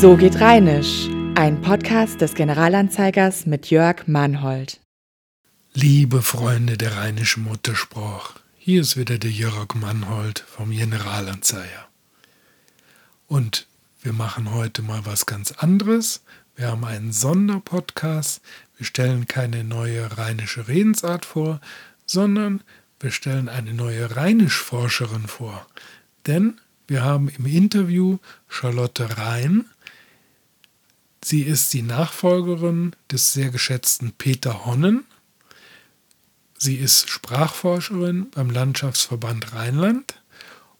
So 0.00 0.16
geht 0.16 0.40
Rheinisch, 0.40 1.10
ein 1.34 1.60
Podcast 1.60 2.22
des 2.22 2.32
Generalanzeigers 2.32 3.44
mit 3.44 3.68
Jörg 3.68 4.06
Mannhold. 4.06 4.80
Liebe 5.74 6.22
Freunde 6.22 6.78
der 6.78 6.96
rheinischen 6.96 7.44
Muttersprache, 7.44 8.40
hier 8.56 8.80
ist 8.80 8.96
wieder 8.96 9.18
der 9.18 9.30
Jörg 9.30 9.74
Mannhold 9.74 10.38
vom 10.38 10.70
Generalanzeiger. 10.70 11.86
Und 13.26 13.66
wir 14.00 14.14
machen 14.14 14.54
heute 14.54 14.80
mal 14.80 15.04
was 15.04 15.26
ganz 15.26 15.52
anderes. 15.52 16.22
Wir 16.56 16.68
haben 16.68 16.86
einen 16.86 17.12
Sonderpodcast. 17.12 18.40
Wir 18.78 18.86
stellen 18.86 19.26
keine 19.26 19.64
neue 19.64 20.16
rheinische 20.16 20.66
Redensart 20.66 21.26
vor, 21.26 21.60
sondern 22.06 22.62
wir 23.00 23.10
stellen 23.10 23.50
eine 23.50 23.74
neue 23.74 24.16
Rheinischforscherin 24.16 25.26
vor. 25.26 25.66
Denn 26.26 26.58
wir 26.86 27.04
haben 27.04 27.28
im 27.28 27.44
Interview 27.44 28.16
Charlotte 28.48 29.18
Rhein. 29.18 29.66
Sie 31.22 31.42
ist 31.42 31.72
die 31.74 31.82
Nachfolgerin 31.82 32.92
des 33.10 33.32
sehr 33.32 33.50
geschätzten 33.50 34.12
Peter 34.12 34.64
Honnen. 34.64 35.04
Sie 36.56 36.76
ist 36.76 37.10
Sprachforscherin 37.10 38.30
beim 38.30 38.50
Landschaftsverband 38.50 39.52
Rheinland 39.52 40.20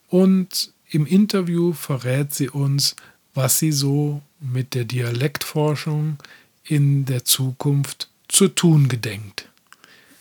und 0.08 0.72
im 0.88 1.06
Interview 1.06 1.72
verrät 1.72 2.34
sie 2.34 2.48
uns, 2.48 2.96
was 3.34 3.58
sie 3.58 3.72
so 3.72 4.22
mit 4.40 4.74
der 4.74 4.84
Dialektforschung 4.84 6.18
in 6.64 7.04
der 7.04 7.24
Zukunft 7.24 8.08
zu 8.28 8.48
tun 8.48 8.88
gedenkt. 8.88 9.48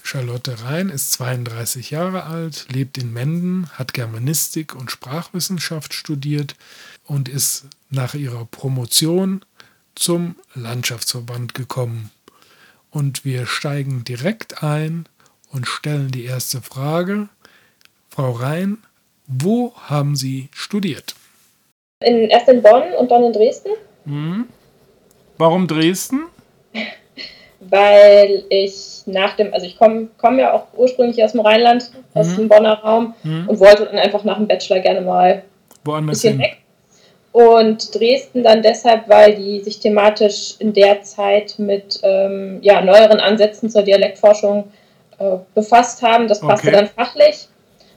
Charlotte 0.04 0.64
Rhein 0.64 0.90
ist 0.90 1.12
32 1.14 1.92
Jahre 1.92 2.24
alt, 2.24 2.68
lebt 2.72 2.98
in 2.98 3.14
Menden, 3.14 3.70
hat 3.74 3.94
Germanistik 3.94 4.76
und 4.76 4.92
Sprachwissenschaft 4.92 5.94
studiert 5.94 6.56
und 7.04 7.30
ist 7.30 7.66
nach 7.90 8.16
ihrer 8.16 8.46
Promotion 8.46 9.46
zum 9.96 10.36
Landschaftsverband 10.56 11.54
gekommen. 11.54 12.12
Und 12.92 13.26
wir 13.26 13.46
steigen 13.46 14.04
direkt 14.04 14.64
ein 14.64 15.06
und 15.52 15.68
stellen 15.68 16.12
die 16.12 16.26
erste 16.26 16.62
Frage. 16.62 17.30
Frau 18.10 18.32
Rhein, 18.32 18.80
wo 19.28 19.74
haben 19.76 20.16
Sie 20.16 20.50
studiert? 20.52 21.16
In, 22.04 22.30
erst 22.30 22.50
in 22.50 22.62
Bonn 22.62 22.94
und 22.98 23.12
dann 23.12 23.24
in 23.24 23.34
Dresden. 23.34 23.72
Hm. 24.06 24.48
Warum 25.38 25.68
Dresden? 25.68 26.24
weil 27.60 28.44
ich 28.50 29.02
nach 29.06 29.36
dem, 29.36 29.54
also 29.54 29.66
ich 29.66 29.78
komme 29.78 30.08
komm 30.18 30.40
ja 30.40 30.54
auch 30.54 30.68
ursprünglich 30.78 31.24
aus 31.24 31.34
dem 31.34 31.42
Rheinland, 31.42 31.92
aus 32.14 32.28
mhm. 32.30 32.36
dem 32.36 32.50
Bonner 32.50 32.74
Raum 32.80 33.14
mhm. 33.24 33.50
und 33.50 33.60
wollte 33.60 33.86
dann 33.86 33.98
einfach 33.98 34.24
nach 34.24 34.38
dem 34.38 34.48
Bachelor 34.48 34.80
gerne 34.80 35.02
mal 35.02 35.44
Woanders 35.84 36.04
ein 36.04 36.08
bisschen 36.08 36.40
hin. 36.40 36.42
weg. 36.42 36.58
Und 37.32 37.94
Dresden 37.94 38.44
dann 38.44 38.64
deshalb, 38.64 39.08
weil 39.08 39.36
die 39.36 39.60
sich 39.62 39.80
thematisch 39.80 40.56
in 40.60 40.74
der 40.74 41.04
Zeit 41.04 41.56
mit 41.58 42.00
ähm, 42.02 42.60
ja, 42.62 42.82
neueren 42.82 43.20
Ansätzen 43.20 43.70
zur 43.70 43.84
Dialektforschung 43.84 44.72
äh, 45.20 45.38
befasst 45.54 46.02
haben. 46.02 46.28
Das 46.28 46.40
passte 46.40 46.70
okay. 46.70 46.78
dann 46.78 46.88
fachlich. 46.88 47.48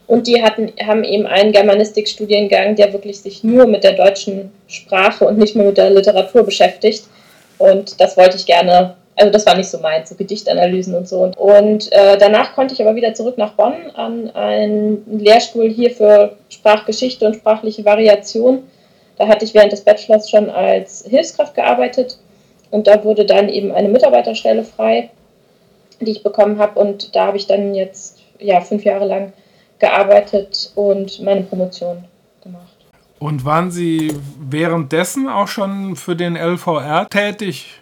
Und 0.07 0.27
die 0.27 0.43
hatten, 0.43 0.73
haben 0.87 1.05
eben 1.05 1.27
einen 1.27 1.53
Germanistikstudiengang, 1.53 2.77
der 2.77 2.93
wirklich 2.93 3.21
sich 3.21 3.43
nur 3.43 3.67
mit 3.67 3.85
der 3.85 3.93
deutschen 3.93 4.53
Sprache 4.67 5.25
und 5.25 5.39
nicht 5.39 5.57
mehr 5.57 5.67
mit 5.67 5.79
der 5.79 5.91
Literatur 5.91 6.45
beschäftigt. 6.45 7.05
Und 7.57 8.01
das 8.01 8.17
wollte 8.17 8.37
ich 8.37 8.45
gerne 8.45 8.97
also 9.17 9.31
das 9.31 9.47
war 9.47 9.57
nicht 9.57 9.69
so 9.69 9.79
meins, 9.79 10.09
so 10.09 10.15
Gedichtanalysen 10.15 10.95
und 10.95 11.09
so. 11.09 11.31
Und 11.37 11.93
äh, 11.93 12.17
danach 12.19 12.55
konnte 12.55 12.75
ich 12.75 12.81
aber 12.81 12.95
wieder 12.95 13.15
zurück 13.15 13.39
nach 13.39 13.53
Bonn 13.53 13.91
an 13.95 14.31
einen 14.35 15.05
Lehrstuhl 15.19 15.69
hier 15.69 15.91
für 15.91 16.37
Sprachgeschichte 16.49 17.27
und 17.27 17.37
sprachliche 17.37 17.85
Variation. 17.85 18.65
Da 19.19 19.29
hatte 19.29 19.45
ich 19.45 19.55
während 19.55 19.73
des 19.73 19.83
Bachelors 19.83 20.31
schon 20.31 20.51
als 20.51 21.05
Hilfskraft 21.09 21.55
gearbeitet 21.55 22.19
und 22.71 22.87
da 22.87 23.05
wurde 23.05 23.27
dann 23.27 23.49
eben 23.49 23.73
eine 23.73 23.89
Mitarbeiterstelle 23.89 24.65
frei, 24.65 25.11
die 26.01 26.11
ich 26.11 26.23
bekommen 26.23 26.59
habe 26.59 26.81
und 26.81 27.15
da 27.15 27.27
habe 27.27 27.37
ich 27.37 27.47
dann 27.47 27.75
jetzt 27.75 28.21
ja 28.39 28.61
fünf 28.61 28.85
Jahre 28.85 29.07
lang 29.07 29.33
gearbeitet 29.79 30.73
und 30.75 31.21
meine 31.21 31.43
Promotion 31.43 32.05
gemacht. 32.43 32.73
Und 33.19 33.45
waren 33.45 33.71
Sie 33.71 34.13
währenddessen 34.41 35.29
auch 35.29 35.49
schon 35.49 35.95
für 35.95 36.17
den 36.17 36.37
LVR 36.37 37.07
tätig? 37.09 37.81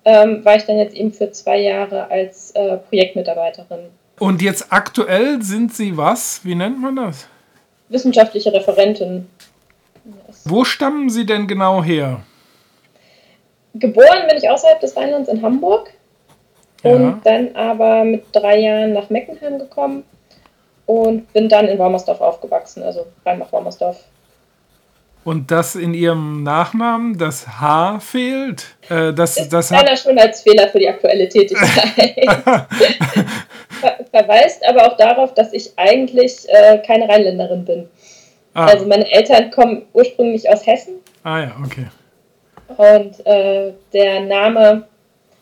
ähm, 0.03 0.45
war 0.45 0.55
ich 0.55 0.65
dann 0.65 0.77
jetzt 0.77 0.95
eben 0.95 1.13
für 1.13 1.31
zwei 1.31 1.59
Jahre 1.59 2.09
als 2.09 2.51
äh, 2.51 2.77
Projektmitarbeiterin. 2.77 3.89
Und 4.19 4.41
jetzt 4.41 4.67
aktuell 4.69 5.41
sind 5.41 5.73
Sie 5.73 5.97
was? 5.97 6.41
Wie 6.43 6.55
nennt 6.55 6.79
man 6.79 6.95
das? 6.95 7.27
wissenschaftliche 7.91 8.53
Referentin. 8.53 9.29
Wo 10.45 10.63
stammen 10.63 11.09
Sie 11.09 11.25
denn 11.25 11.47
genau 11.47 11.83
her? 11.83 12.21
Geboren 13.75 14.27
bin 14.27 14.37
ich 14.37 14.49
außerhalb 14.49 14.79
des 14.79 14.97
Rheinlands 14.97 15.29
in 15.29 15.41
Hamburg 15.41 15.93
ja. 16.83 16.91
und 16.91 17.21
dann 17.25 17.55
aber 17.55 18.03
mit 18.03 18.25
drei 18.31 18.59
Jahren 18.59 18.93
nach 18.93 19.09
Meckenheim 19.09 19.59
gekommen 19.59 20.03
und 20.85 21.31
bin 21.33 21.49
dann 21.49 21.67
in 21.67 21.77
Wormersdorf 21.77 22.21
aufgewachsen, 22.21 22.83
also 22.83 23.05
Rheinbach-Wormersdorf. 23.25 23.97
Und 25.23 25.51
das 25.51 25.75
in 25.75 25.93
Ihrem 25.93 26.41
Nachnamen, 26.41 27.15
das 27.17 27.47
H 27.47 27.99
fehlt? 27.99 28.75
Äh, 28.89 29.13
das, 29.13 29.37
ist 29.37 29.53
das 29.53 29.71
als 29.71 30.01
Fehler 30.41 30.67
für 30.69 30.79
die 30.79 30.89
aktuelle 30.89 31.29
Tätigkeit. 31.29 32.25
Ver 33.81 33.99
verweist 34.11 34.65
aber 34.67 34.87
auch 34.87 34.97
darauf, 34.97 35.33
dass 35.33 35.53
ich 35.53 35.71
eigentlich 35.77 36.47
äh, 36.49 36.79
keine 36.79 37.07
Rheinländerin 37.07 37.65
bin. 37.65 37.89
Ah. 38.53 38.65
Also 38.65 38.85
meine 38.85 39.09
Eltern 39.11 39.51
kommen 39.51 39.83
ursprünglich 39.93 40.49
aus 40.49 40.65
Hessen. 40.65 40.95
Ah 41.23 41.39
ja, 41.39 41.55
okay. 41.63 41.87
Und 42.77 43.25
äh, 43.25 43.73
der 43.93 44.21
Name, 44.21 44.87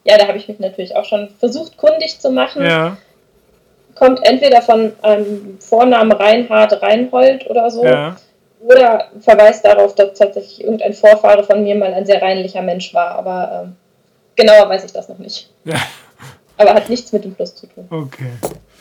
ja, 0.09 0.17
da 0.17 0.27
habe 0.27 0.39
ich 0.39 0.47
mich 0.47 0.59
natürlich 0.59 0.95
auch 0.95 1.05
schon 1.05 1.29
versucht, 1.37 1.77
kundig 1.77 2.19
zu 2.19 2.31
machen. 2.31 2.65
Ja. 2.65 2.97
Kommt 3.93 4.25
entweder 4.25 4.61
von 4.63 4.91
einem 5.03 5.59
Vornamen 5.59 6.11
Reinhard 6.11 6.81
Reinhold 6.81 7.47
oder 7.47 7.69
so. 7.69 7.85
Ja. 7.85 8.17
Oder 8.61 9.09
verweist 9.21 9.63
darauf, 9.63 9.93
dass 9.93 10.17
tatsächlich 10.17 10.63
irgendein 10.63 10.93
Vorfahre 10.93 11.43
von 11.43 11.63
mir 11.63 11.75
mal 11.75 11.93
ein 11.93 12.07
sehr 12.07 12.21
reinlicher 12.21 12.63
Mensch 12.63 12.91
war. 12.93 13.11
Aber 13.11 13.65
ähm, 13.65 13.75
genauer 14.35 14.67
weiß 14.67 14.83
ich 14.85 14.93
das 14.93 15.09
noch 15.09 15.19
nicht. 15.19 15.49
Ja. 15.63 15.75
Aber 16.57 16.73
hat 16.73 16.89
nichts 16.89 17.13
mit 17.13 17.23
dem 17.23 17.35
Fluss 17.35 17.55
zu 17.55 17.67
tun. 17.67 17.87
Okay. 17.91 18.31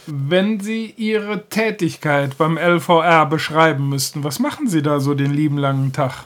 Wenn 0.07 0.61
Sie 0.61 0.95
Ihre 0.97 1.47
Tätigkeit 1.49 2.39
beim 2.39 2.57
LVR 2.57 3.27
beschreiben 3.27 3.91
müssten, 3.91 4.25
was 4.25 4.39
machen 4.39 4.67
Sie 4.67 4.81
da 4.81 4.99
so 4.99 5.13
den 5.13 5.33
lieben 5.33 5.59
langen 5.59 5.93
Tag? 5.93 6.25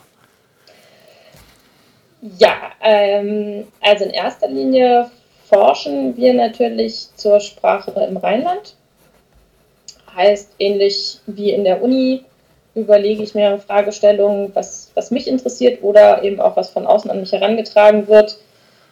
Ja, 2.39 2.71
ähm, 2.81 3.67
also 3.81 4.05
in 4.05 4.11
erster 4.11 4.47
Linie 4.47 5.11
forschen 5.43 6.15
wir 6.15 6.33
natürlich 6.33 7.07
zur 7.15 7.41
Sprache 7.41 7.91
im 8.07 8.15
Rheinland. 8.15 8.75
Heißt, 10.15 10.51
ähnlich 10.57 11.19
wie 11.25 11.51
in 11.51 11.65
der 11.65 11.81
Uni 11.81 12.23
überlege 12.75 13.23
ich 13.23 13.35
mir 13.35 13.59
Fragestellungen, 13.59 14.55
was, 14.55 14.89
was 14.93 15.11
mich 15.11 15.27
interessiert 15.27 15.83
oder 15.83 16.23
eben 16.23 16.39
auch 16.39 16.55
was 16.55 16.69
von 16.69 16.87
außen 16.87 17.11
an 17.11 17.19
mich 17.19 17.33
herangetragen 17.33 18.07
wird. 18.07 18.37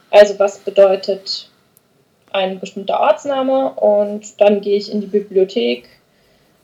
Also 0.10 0.38
was 0.38 0.60
bedeutet 0.60 1.50
ein 2.34 2.60
bestimmter 2.60 3.00
Ortsname 3.00 3.72
und 3.76 4.42
dann 4.42 4.60
gehe 4.60 4.78
ich 4.78 4.92
in 4.92 5.00
die 5.00 5.08
Bibliothek 5.08 5.88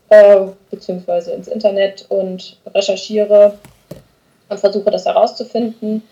äh, 0.09 0.47
beziehungsweise 0.69 1.31
ins 1.31 1.47
Internet 1.47 2.05
und 2.09 2.57
recherchiere 2.65 3.57
und 4.49 4.59
versuche 4.59 4.91
das 4.91 5.05
herauszufinden. 5.05 6.03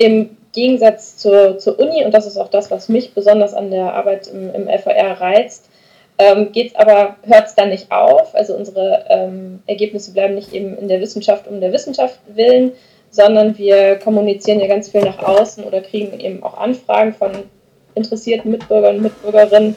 Im 0.00 0.30
Gegensatz 0.52 1.18
zur, 1.18 1.58
zur 1.58 1.78
Uni, 1.78 2.02
und 2.06 2.14
das 2.14 2.26
ist 2.26 2.38
auch 2.38 2.48
das, 2.48 2.70
was 2.70 2.88
mich 2.88 3.12
besonders 3.12 3.52
an 3.52 3.70
der 3.70 3.92
Arbeit 3.92 4.28
im, 4.28 4.50
im 4.54 4.66
FAR 4.66 5.20
reizt, 5.20 5.68
ähm, 6.16 6.52
geht's 6.52 6.74
aber, 6.74 7.16
hört 7.22 7.48
es 7.48 7.54
dann 7.54 7.68
nicht 7.68 7.92
auf. 7.92 8.34
Also 8.34 8.54
unsere 8.54 9.04
ähm, 9.10 9.62
Ergebnisse 9.66 10.14
bleiben 10.14 10.36
nicht 10.36 10.54
eben 10.54 10.78
in 10.78 10.88
der 10.88 11.02
Wissenschaft 11.02 11.46
um 11.46 11.60
der 11.60 11.74
Wissenschaft 11.74 12.18
willen, 12.34 12.72
sondern 13.10 13.58
wir 13.58 13.96
kommunizieren 13.96 14.60
ja 14.60 14.68
ganz 14.68 14.88
viel 14.88 15.02
nach 15.02 15.18
außen 15.18 15.64
oder 15.64 15.82
kriegen 15.82 16.18
eben 16.18 16.42
auch 16.42 16.56
Anfragen 16.56 17.12
von 17.12 17.32
interessierten 17.94 18.50
Mitbürgern 18.50 18.96
und 18.96 19.02
Mitbürgerinnen 19.02 19.76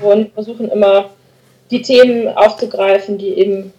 und 0.00 0.32
versuchen 0.32 0.70
immer 0.70 1.10
die 1.72 1.82
Themen 1.82 2.28
aufzugreifen, 2.28 3.18
die 3.18 3.30
eben 3.30 3.72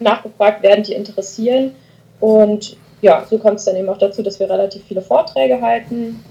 nachgefragt 0.00 0.62
werden, 0.62 0.84
die 0.84 0.94
interessieren. 0.94 1.74
Und 2.18 2.78
ja, 3.02 3.26
so 3.28 3.36
kommt 3.36 3.58
es 3.58 3.64
dann 3.64 3.76
eben 3.76 3.88
auch 3.88 3.98
dazu, 3.98 4.22
dass 4.22 4.40
wir 4.40 4.48
relativ 4.48 4.84
viele 4.86 5.02
Vorträge 5.02 5.60
halten. 5.60 6.24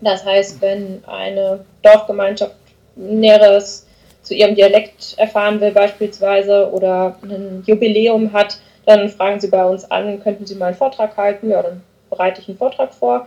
Das 0.00 0.24
heißt, 0.24 0.60
wenn 0.60 1.02
eine 1.06 1.64
Dorfgemeinschaft 1.82 2.54
Näheres 2.96 3.86
zu 4.22 4.34
ihrem 4.34 4.54
Dialekt 4.54 5.14
erfahren 5.16 5.60
will 5.60 5.70
beispielsweise 5.70 6.70
oder 6.72 7.16
ein 7.22 7.62
Jubiläum 7.64 8.32
hat, 8.32 8.58
dann 8.84 9.08
fragen 9.08 9.40
sie 9.40 9.48
bei 9.48 9.64
uns 9.64 9.88
an, 9.90 10.20
könnten 10.22 10.46
sie 10.46 10.56
mal 10.56 10.66
einen 10.66 10.76
Vortrag 10.76 11.16
halten? 11.16 11.50
Ja, 11.50 11.62
dann 11.62 11.82
bereite 12.10 12.40
ich 12.40 12.48
einen 12.48 12.58
Vortrag 12.58 12.92
vor. 12.92 13.26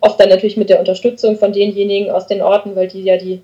Oft 0.00 0.18
dann 0.18 0.30
natürlich 0.30 0.56
mit 0.56 0.70
der 0.70 0.80
Unterstützung 0.80 1.36
von 1.36 1.52
denjenigen 1.52 2.10
aus 2.10 2.26
den 2.26 2.42
Orten, 2.42 2.74
weil 2.74 2.88
die 2.88 3.02
ja 3.02 3.16
die 3.16 3.42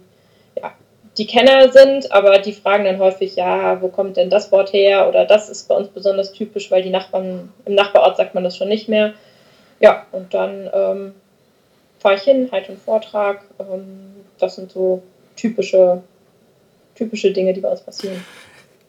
die 1.19 1.27
Kenner 1.27 1.73
sind, 1.73 2.13
aber 2.13 2.39
die 2.39 2.53
fragen 2.53 2.85
dann 2.85 2.99
häufig, 2.99 3.35
ja, 3.35 3.83
wo 3.83 3.89
kommt 3.89 4.17
denn 4.17 4.31
das 4.31 4.53
Wort 4.53 4.73
her? 4.73 5.09
Oder 5.09 5.25
das 5.25 5.49
ist 5.49 5.69
bei 5.69 5.75
uns 5.75 5.89
besonders 5.89 6.33
typisch, 6.33 6.71
weil 6.71 6.83
die 6.83 6.91
Nachbarn, 6.91 7.53
im 7.65 7.75
Nachbarort 7.75 8.17
sagt 8.17 8.35
man 8.35 8.45
das 8.45 8.57
schon 8.57 8.69
nicht 8.69 8.89
mehr. 8.89 9.13
Ja, 9.81 10.07
und 10.13 10.33
dann 10.33 10.71
ähm, 10.73 11.13
fahre 11.99 12.15
ich 12.15 12.23
hin, 12.23 12.49
halte 12.53 12.69
einen 12.69 12.81
Vortrag. 12.81 13.43
Ähm, 13.59 14.15
das 14.39 14.55
sind 14.55 14.71
so 14.71 15.03
typische, 15.37 16.03
typische 16.95 17.33
Dinge, 17.33 17.53
die 17.53 17.61
bei 17.61 17.71
uns 17.71 17.81
passieren. 17.81 18.25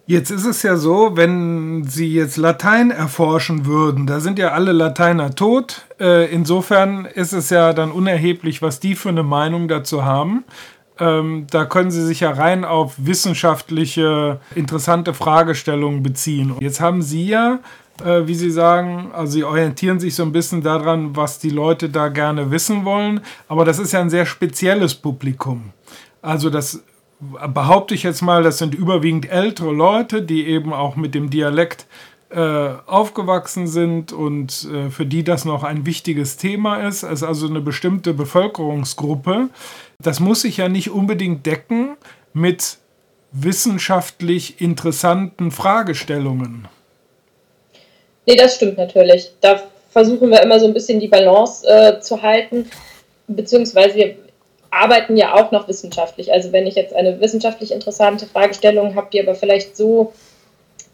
Jetzt 0.06 0.32
ist 0.32 0.46
es 0.46 0.64
ja 0.64 0.76
so, 0.76 1.18
wenn 1.18 1.84
Sie 1.84 2.12
jetzt 2.12 2.38
Latein 2.38 2.90
erforschen 2.90 3.68
würden, 3.68 4.08
da 4.08 4.20
sind 4.20 4.40
ja 4.40 4.54
alle 4.54 4.72
Lateiner 4.72 5.36
tot. 5.36 5.86
Äh, 6.00 6.32
insofern 6.34 7.06
ist 7.06 7.32
es 7.32 7.52
ja 7.52 7.74
dann 7.74 7.92
unerheblich, 7.92 8.64
was 8.64 8.80
die 8.80 8.96
für 8.96 9.10
eine 9.10 9.22
Meinung 9.22 9.68
dazu 9.68 10.06
haben. 10.06 10.46
Ähm, 11.00 11.48
da 11.50 11.66
können 11.66 11.92
Sie 11.92 12.06
sich 12.06 12.22
ja 12.22 12.32
rein 12.32 12.66
auf 12.66 12.96
wissenschaftliche, 12.98 14.40
interessante 14.56 15.14
Fragestellungen 15.14 16.04
beziehen. 16.04 16.56
Jetzt 16.60 16.82
haben 16.82 17.02
Sie 17.02 17.26
ja, 17.28 17.60
äh, 18.04 18.28
wie 18.28 18.36
Sie 18.36 18.52
sagen, 18.52 19.12
also 19.14 19.32
Sie 19.32 19.44
orientieren 19.44 20.00
sich 20.00 20.16
so 20.16 20.24
ein 20.24 20.32
bisschen 20.32 20.62
daran, 20.62 21.16
was 21.16 21.40
die 21.40 21.50
Leute 21.50 21.90
da 21.90 22.10
gerne 22.10 22.52
wissen 22.52 22.86
wollen. 22.86 23.22
Aber 23.48 23.66
das 23.66 23.80
ist 23.80 23.94
ja 23.94 24.02
ein 24.02 24.10
sehr 24.10 24.26
spezielles 24.26 24.96
Publikum. 24.96 25.72
Also 26.22 26.50
das 26.50 26.84
behaupte 27.20 27.94
ich 27.94 28.04
jetzt 28.04 28.22
mal, 28.22 28.44
das 28.44 28.58
sind 28.58 28.76
überwiegend 28.76 29.30
ältere 29.30 29.72
Leute, 29.72 30.22
die 30.22 30.48
eben 30.48 30.74
auch 30.74 30.96
mit 30.96 31.16
dem 31.16 31.30
Dialekt 31.30 31.86
äh, 32.30 32.70
aufgewachsen 32.86 33.68
sind 33.68 34.14
und 34.14 34.68
äh, 34.72 34.90
für 34.90 35.06
die 35.06 35.24
das 35.24 35.46
noch 35.46 35.64
ein 35.64 35.86
wichtiges 35.86 36.38
Thema 36.38 36.78
ist. 36.88 37.04
Es 37.04 37.12
ist 37.12 37.24
also 37.24 37.48
eine 37.48 37.60
bestimmte 37.60 38.14
Bevölkerungsgruppe. 38.14 39.50
Das 40.02 40.22
muss 40.22 40.42
sich 40.42 40.58
ja 40.58 40.70
nicht 40.70 40.90
unbedingt 40.90 41.46
decken 41.46 41.98
mit 42.34 42.78
wissenschaftlich 43.32 44.62
interessanten 44.62 45.52
Fragestellungen. 45.52 46.68
Nee, 48.26 48.36
das 48.36 48.56
stimmt 48.56 48.78
natürlich. 48.78 49.32
Da 49.42 49.62
versuchen 49.90 50.30
wir 50.30 50.42
immer 50.42 50.60
so 50.60 50.68
ein 50.68 50.74
bisschen 50.74 51.00
die 51.00 51.08
Balance 51.08 51.68
äh, 51.68 52.00
zu 52.00 52.22
halten, 52.22 52.70
beziehungsweise 53.28 53.96
wir 53.96 54.16
arbeiten 54.72 55.18
ja 55.18 55.34
auch 55.34 55.52
noch 55.52 55.68
wissenschaftlich. 55.68 56.32
Also 56.32 56.52
wenn 56.52 56.68
ich 56.68 56.76
jetzt 56.76 56.94
eine 56.94 57.20
wissenschaftlich 57.20 57.72
interessante 57.72 58.26
Fragestellung 58.26 58.96
habe, 58.96 59.08
die 59.12 59.22
aber 59.22 59.36
vielleicht 59.36 59.76
so 59.76 60.14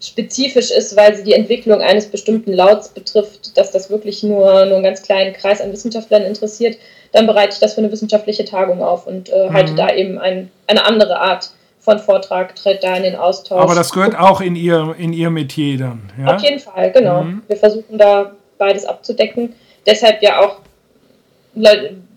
spezifisch 0.00 0.70
ist, 0.70 0.96
weil 0.96 1.14
sie 1.14 1.24
die 1.24 1.34
Entwicklung 1.34 1.80
eines 1.80 2.06
bestimmten 2.06 2.52
Lauts 2.52 2.88
betrifft, 2.88 3.56
dass 3.56 3.70
das 3.70 3.88
wirklich 3.88 4.22
nur, 4.22 4.66
nur 4.66 4.76
einen 4.76 4.82
ganz 4.82 5.02
kleinen 5.02 5.32
Kreis 5.32 5.60
an 5.60 5.72
Wissenschaftlern 5.72 6.22
interessiert, 6.22 6.76
dann 7.12 7.26
bereite 7.26 7.54
ich 7.54 7.60
das 7.60 7.74
für 7.74 7.80
eine 7.80 7.92
wissenschaftliche 7.92 8.44
Tagung 8.44 8.82
auf 8.82 9.06
und 9.06 9.28
äh, 9.30 9.50
halte 9.50 9.72
mhm. 9.72 9.76
da 9.76 9.94
eben 9.94 10.18
ein, 10.18 10.50
eine 10.66 10.84
andere 10.84 11.18
Art 11.18 11.50
von 11.80 11.98
Vortrag, 11.98 12.56
tritt 12.56 12.82
da 12.82 12.96
in 12.96 13.04
den 13.04 13.16
Austausch. 13.16 13.62
Aber 13.62 13.74
das 13.74 13.92
gehört 13.92 14.18
auch 14.18 14.40
in 14.40 14.56
Ihr, 14.56 14.94
in 14.98 15.12
ihr 15.12 15.30
Metier 15.30 15.78
dann, 15.78 16.10
ja? 16.18 16.34
Auf 16.34 16.42
jeden 16.42 16.58
Fall, 16.58 16.90
genau. 16.90 17.22
Mhm. 17.22 17.42
Wir 17.46 17.56
versuchen 17.56 17.96
da 17.96 18.32
beides 18.58 18.84
abzudecken. 18.84 19.54
Deshalb 19.86 20.20
ja 20.22 20.40
auch 20.40 20.56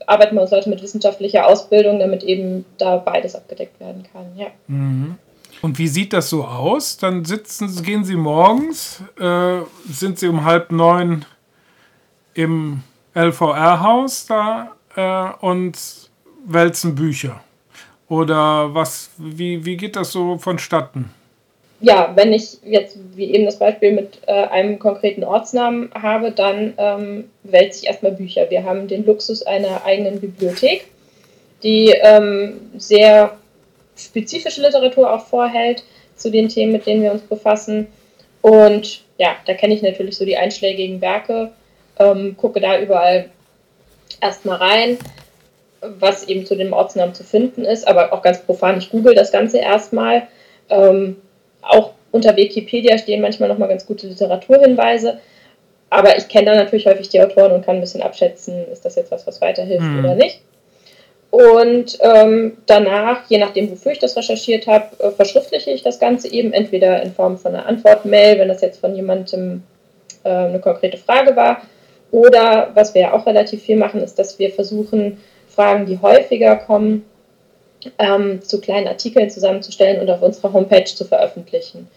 arbeiten 0.07 0.35
wir 0.35 0.41
uns 0.41 0.51
Leute 0.51 0.69
mit 0.69 0.81
wissenschaftlicher 0.81 1.47
Ausbildung, 1.47 1.99
damit 1.99 2.23
eben 2.23 2.65
da 2.77 2.97
beides 2.97 3.35
abgedeckt 3.35 3.79
werden 3.79 4.03
kann, 4.11 4.25
ja. 4.35 4.47
Mhm. 4.67 5.15
Und 5.61 5.77
wie 5.77 5.87
sieht 5.87 6.13
das 6.13 6.29
so 6.29 6.45
aus? 6.45 6.97
Dann 6.97 7.25
sitzen, 7.25 7.83
gehen 7.83 8.03
Sie 8.03 8.15
morgens, 8.15 9.03
äh, 9.19 9.59
sind 9.89 10.17
Sie 10.17 10.27
um 10.27 10.45
halb 10.45 10.71
neun 10.71 11.25
im 12.33 12.81
LVR-Haus 13.13 14.25
da 14.27 14.71
äh, 14.99 15.45
und 15.45 15.77
wälzen 16.45 16.95
Bücher. 16.95 17.41
Oder 18.07 18.73
was, 18.73 19.11
wie, 19.17 19.63
wie 19.65 19.77
geht 19.77 19.95
das 19.95 20.11
so 20.11 20.37
vonstatten? 20.37 21.11
Ja, 21.81 22.11
wenn 22.15 22.33
ich 22.33 22.57
jetzt 22.63 22.97
wie 23.15 23.33
eben 23.33 23.45
das 23.45 23.59
Beispiel 23.59 23.93
mit 23.93 24.19
äh, 24.27 24.31
einem 24.31 24.79
konkreten 24.79 25.23
Ortsnamen 25.23 25.91
habe, 25.93 26.31
dann 26.31 26.73
ähm, 26.77 27.25
wälze 27.43 27.79
ich 27.79 27.87
erstmal 27.87 28.11
Bücher. 28.11 28.49
Wir 28.49 28.63
haben 28.63 28.87
den 28.87 29.05
Luxus 29.05 29.43
einer 29.43 29.85
eigenen 29.85 30.19
Bibliothek, 30.19 30.87
die 31.63 31.93
ähm, 32.01 32.59
sehr 32.77 33.37
spezifische 33.95 34.61
Literatur 34.61 35.13
auch 35.13 35.25
vorhält 35.25 35.83
zu 36.15 36.29
den 36.29 36.49
Themen, 36.49 36.73
mit 36.73 36.85
denen 36.85 37.01
wir 37.01 37.13
uns 37.13 37.21
befassen. 37.21 37.87
Und 38.41 39.03
ja, 39.17 39.35
da 39.45 39.53
kenne 39.53 39.73
ich 39.73 39.81
natürlich 39.81 40.17
so 40.17 40.25
die 40.25 40.37
einschlägigen 40.37 40.99
Werke, 40.99 41.51
ähm, 41.97 42.35
gucke 42.35 42.59
da 42.59 42.79
überall 42.79 43.29
erstmal 44.21 44.57
rein, 44.57 44.97
was 45.81 46.27
eben 46.27 46.45
zu 46.45 46.55
dem 46.55 46.73
Ortsnamen 46.73 47.13
zu 47.13 47.23
finden 47.23 47.63
ist, 47.63 47.87
aber 47.87 48.13
auch 48.13 48.21
ganz 48.21 48.39
profan, 48.41 48.77
ich 48.77 48.89
google 48.89 49.15
das 49.15 49.31
Ganze 49.31 49.59
erstmal. 49.59 50.23
Ähm, 50.69 51.17
auch 51.61 51.91
unter 52.11 52.35
Wikipedia 52.35 52.97
stehen 52.97 53.21
manchmal 53.21 53.49
nochmal 53.49 53.69
ganz 53.69 53.85
gute 53.85 54.07
Literaturhinweise, 54.07 55.19
aber 55.89 56.17
ich 56.17 56.27
kenne 56.27 56.47
dann 56.47 56.57
natürlich 56.57 56.85
häufig 56.85 57.09
die 57.09 57.21
Autoren 57.21 57.51
und 57.51 57.65
kann 57.65 57.75
ein 57.75 57.81
bisschen 57.81 58.01
abschätzen, 58.01 58.67
ist 58.71 58.85
das 58.85 58.95
jetzt 58.95 59.11
was, 59.11 59.25
was 59.25 59.41
weiterhilft 59.41 59.85
mhm. 59.85 59.99
oder 59.99 60.15
nicht. 60.15 60.41
Und 61.31 61.97
ähm, 62.01 62.57
danach, 62.65 63.21
je 63.29 63.37
nachdem, 63.37 63.69
wofür 63.69 63.91
ich 63.91 63.99
das 63.99 64.17
recherchiert 64.17 64.65
habe, 64.65 64.87
äh, 64.99 65.11
verschriftliche 65.11 65.69
ich 65.69 65.83
das 65.83 65.99
Ganze 65.99 66.31
eben 66.31 66.53
entweder 66.53 67.03
in 67.03 67.13
Form 67.13 67.37
von 67.37 67.53
einer 67.53 67.67
Antwort-Mail, 67.67 68.39
wenn 68.39 68.47
das 68.47 68.61
jetzt 68.61 68.79
von 68.79 68.95
jemandem 68.95 69.61
äh, 70.23 70.29
eine 70.29 70.59
konkrete 70.59 70.97
Frage 70.97 71.35
war, 71.35 71.61
oder 72.11 72.71
was 72.73 72.93
wir 72.93 73.01
ja 73.01 73.13
auch 73.13 73.25
relativ 73.25 73.63
viel 73.63 73.77
machen, 73.77 74.01
ist, 74.01 74.17
dass 74.17 74.39
wir 74.39 74.51
versuchen, 74.51 75.17
Fragen, 75.47 75.85
die 75.85 75.99
häufiger 76.01 76.55
kommen, 76.55 77.05
ähm, 77.97 78.41
zu 78.41 78.59
kleinen 78.59 78.87
Artikeln 78.87 79.29
zusammenzustellen 79.29 80.01
und 80.01 80.09
auf 80.09 80.21
unserer 80.21 80.53
Homepage 80.53 80.85
zu 80.85 81.05
veröffentlichen. 81.05 81.87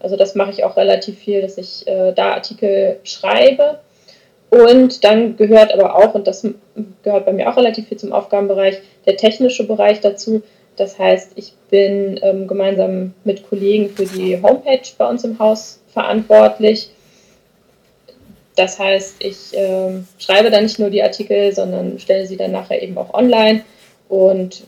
Also 0.00 0.16
das 0.16 0.34
mache 0.34 0.50
ich 0.50 0.64
auch 0.64 0.76
relativ 0.76 1.18
viel, 1.18 1.42
dass 1.42 1.58
ich 1.58 1.86
äh, 1.86 2.12
da 2.12 2.32
Artikel 2.32 2.98
schreibe 3.04 3.78
und 4.50 5.04
dann 5.04 5.36
gehört 5.36 5.72
aber 5.72 5.96
auch, 5.96 6.14
und 6.14 6.26
das 6.26 6.46
gehört 7.02 7.24
bei 7.24 7.32
mir 7.32 7.48
auch 7.48 7.56
relativ 7.56 7.88
viel 7.88 7.98
zum 7.98 8.12
Aufgabenbereich, 8.12 8.80
der 9.06 9.16
technische 9.16 9.66
Bereich 9.66 10.00
dazu. 10.00 10.42
Das 10.76 10.98
heißt, 10.98 11.32
ich 11.36 11.52
bin 11.70 12.18
ähm, 12.22 12.48
gemeinsam 12.48 13.14
mit 13.24 13.48
Kollegen 13.48 13.90
für 13.90 14.06
die 14.06 14.42
Homepage 14.42 14.80
bei 14.98 15.08
uns 15.08 15.22
im 15.24 15.38
Haus 15.38 15.80
verantwortlich. 15.92 16.90
Das 18.56 18.78
heißt, 18.78 19.16
ich 19.20 19.56
äh, 19.56 20.00
schreibe 20.18 20.50
dann 20.50 20.64
nicht 20.64 20.78
nur 20.78 20.90
die 20.90 21.02
Artikel, 21.02 21.54
sondern 21.54 21.98
stelle 21.98 22.26
sie 22.26 22.36
dann 22.36 22.52
nachher 22.52 22.82
eben 22.82 22.98
auch 22.98 23.14
online 23.14 23.62
und 24.08 24.62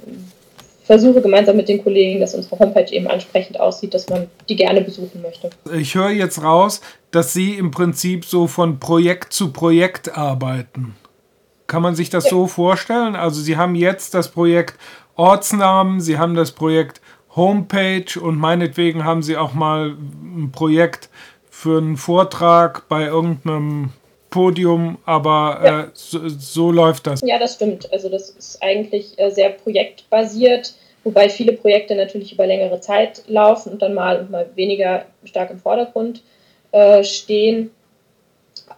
versuche 0.84 1.20
gemeinsam 1.20 1.56
mit 1.56 1.68
den 1.68 1.82
Kollegen, 1.82 2.20
dass 2.20 2.34
unsere 2.34 2.58
Homepage 2.58 2.90
eben 2.92 3.06
ansprechend 3.06 3.58
aussieht, 3.58 3.94
dass 3.94 4.08
man 4.08 4.28
die 4.48 4.56
gerne 4.56 4.80
besuchen 4.82 5.22
möchte. 5.22 5.50
Ich 5.74 5.94
höre 5.94 6.10
jetzt 6.10 6.42
raus, 6.42 6.80
dass 7.10 7.32
Sie 7.32 7.54
im 7.54 7.70
Prinzip 7.70 8.24
so 8.24 8.46
von 8.46 8.80
Projekt 8.80 9.32
zu 9.32 9.52
Projekt 9.52 10.16
arbeiten. 10.16 10.94
Kann 11.66 11.82
man 11.82 11.94
sich 11.94 12.10
das 12.10 12.24
ja. 12.24 12.30
so 12.30 12.46
vorstellen? 12.46 13.16
Also 13.16 13.40
Sie 13.40 13.56
haben 13.56 13.74
jetzt 13.74 14.14
das 14.14 14.28
Projekt 14.28 14.78
Ortsnamen, 15.16 16.00
Sie 16.00 16.18
haben 16.18 16.34
das 16.34 16.52
Projekt 16.52 17.00
Homepage 17.34 18.20
und 18.20 18.36
meinetwegen 18.36 19.04
haben 19.04 19.22
Sie 19.22 19.36
auch 19.36 19.54
mal 19.54 19.96
ein 20.22 20.50
Projekt 20.52 21.08
für 21.62 21.78
einen 21.78 21.96
Vortrag 21.96 22.88
bei 22.88 23.04
irgendeinem 23.04 23.92
Podium, 24.30 24.98
aber 25.06 25.60
ja. 25.64 25.80
äh, 25.82 25.86
so, 25.94 26.28
so, 26.28 26.72
läuft 26.72 27.06
das. 27.06 27.20
Ja, 27.24 27.38
das 27.38 27.54
stimmt. 27.54 27.92
Also 27.92 28.08
das 28.08 28.30
ist 28.30 28.60
eigentlich 28.60 29.16
äh, 29.20 29.30
sehr 29.30 29.50
projektbasiert, 29.50 30.74
wobei 31.04 31.28
viele 31.28 31.52
Projekte 31.52 31.94
natürlich 31.94 32.32
über 32.32 32.48
längere 32.48 32.80
Zeit 32.80 33.22
laufen 33.28 33.74
und 33.74 33.82
dann 33.82 33.94
mal 33.94 34.18
und 34.18 34.32
mal 34.32 34.50
weniger 34.56 35.04
stark 35.24 35.50
im 35.50 35.60
Vordergrund 35.60 36.24
äh, 36.72 37.04
stehen. 37.04 37.70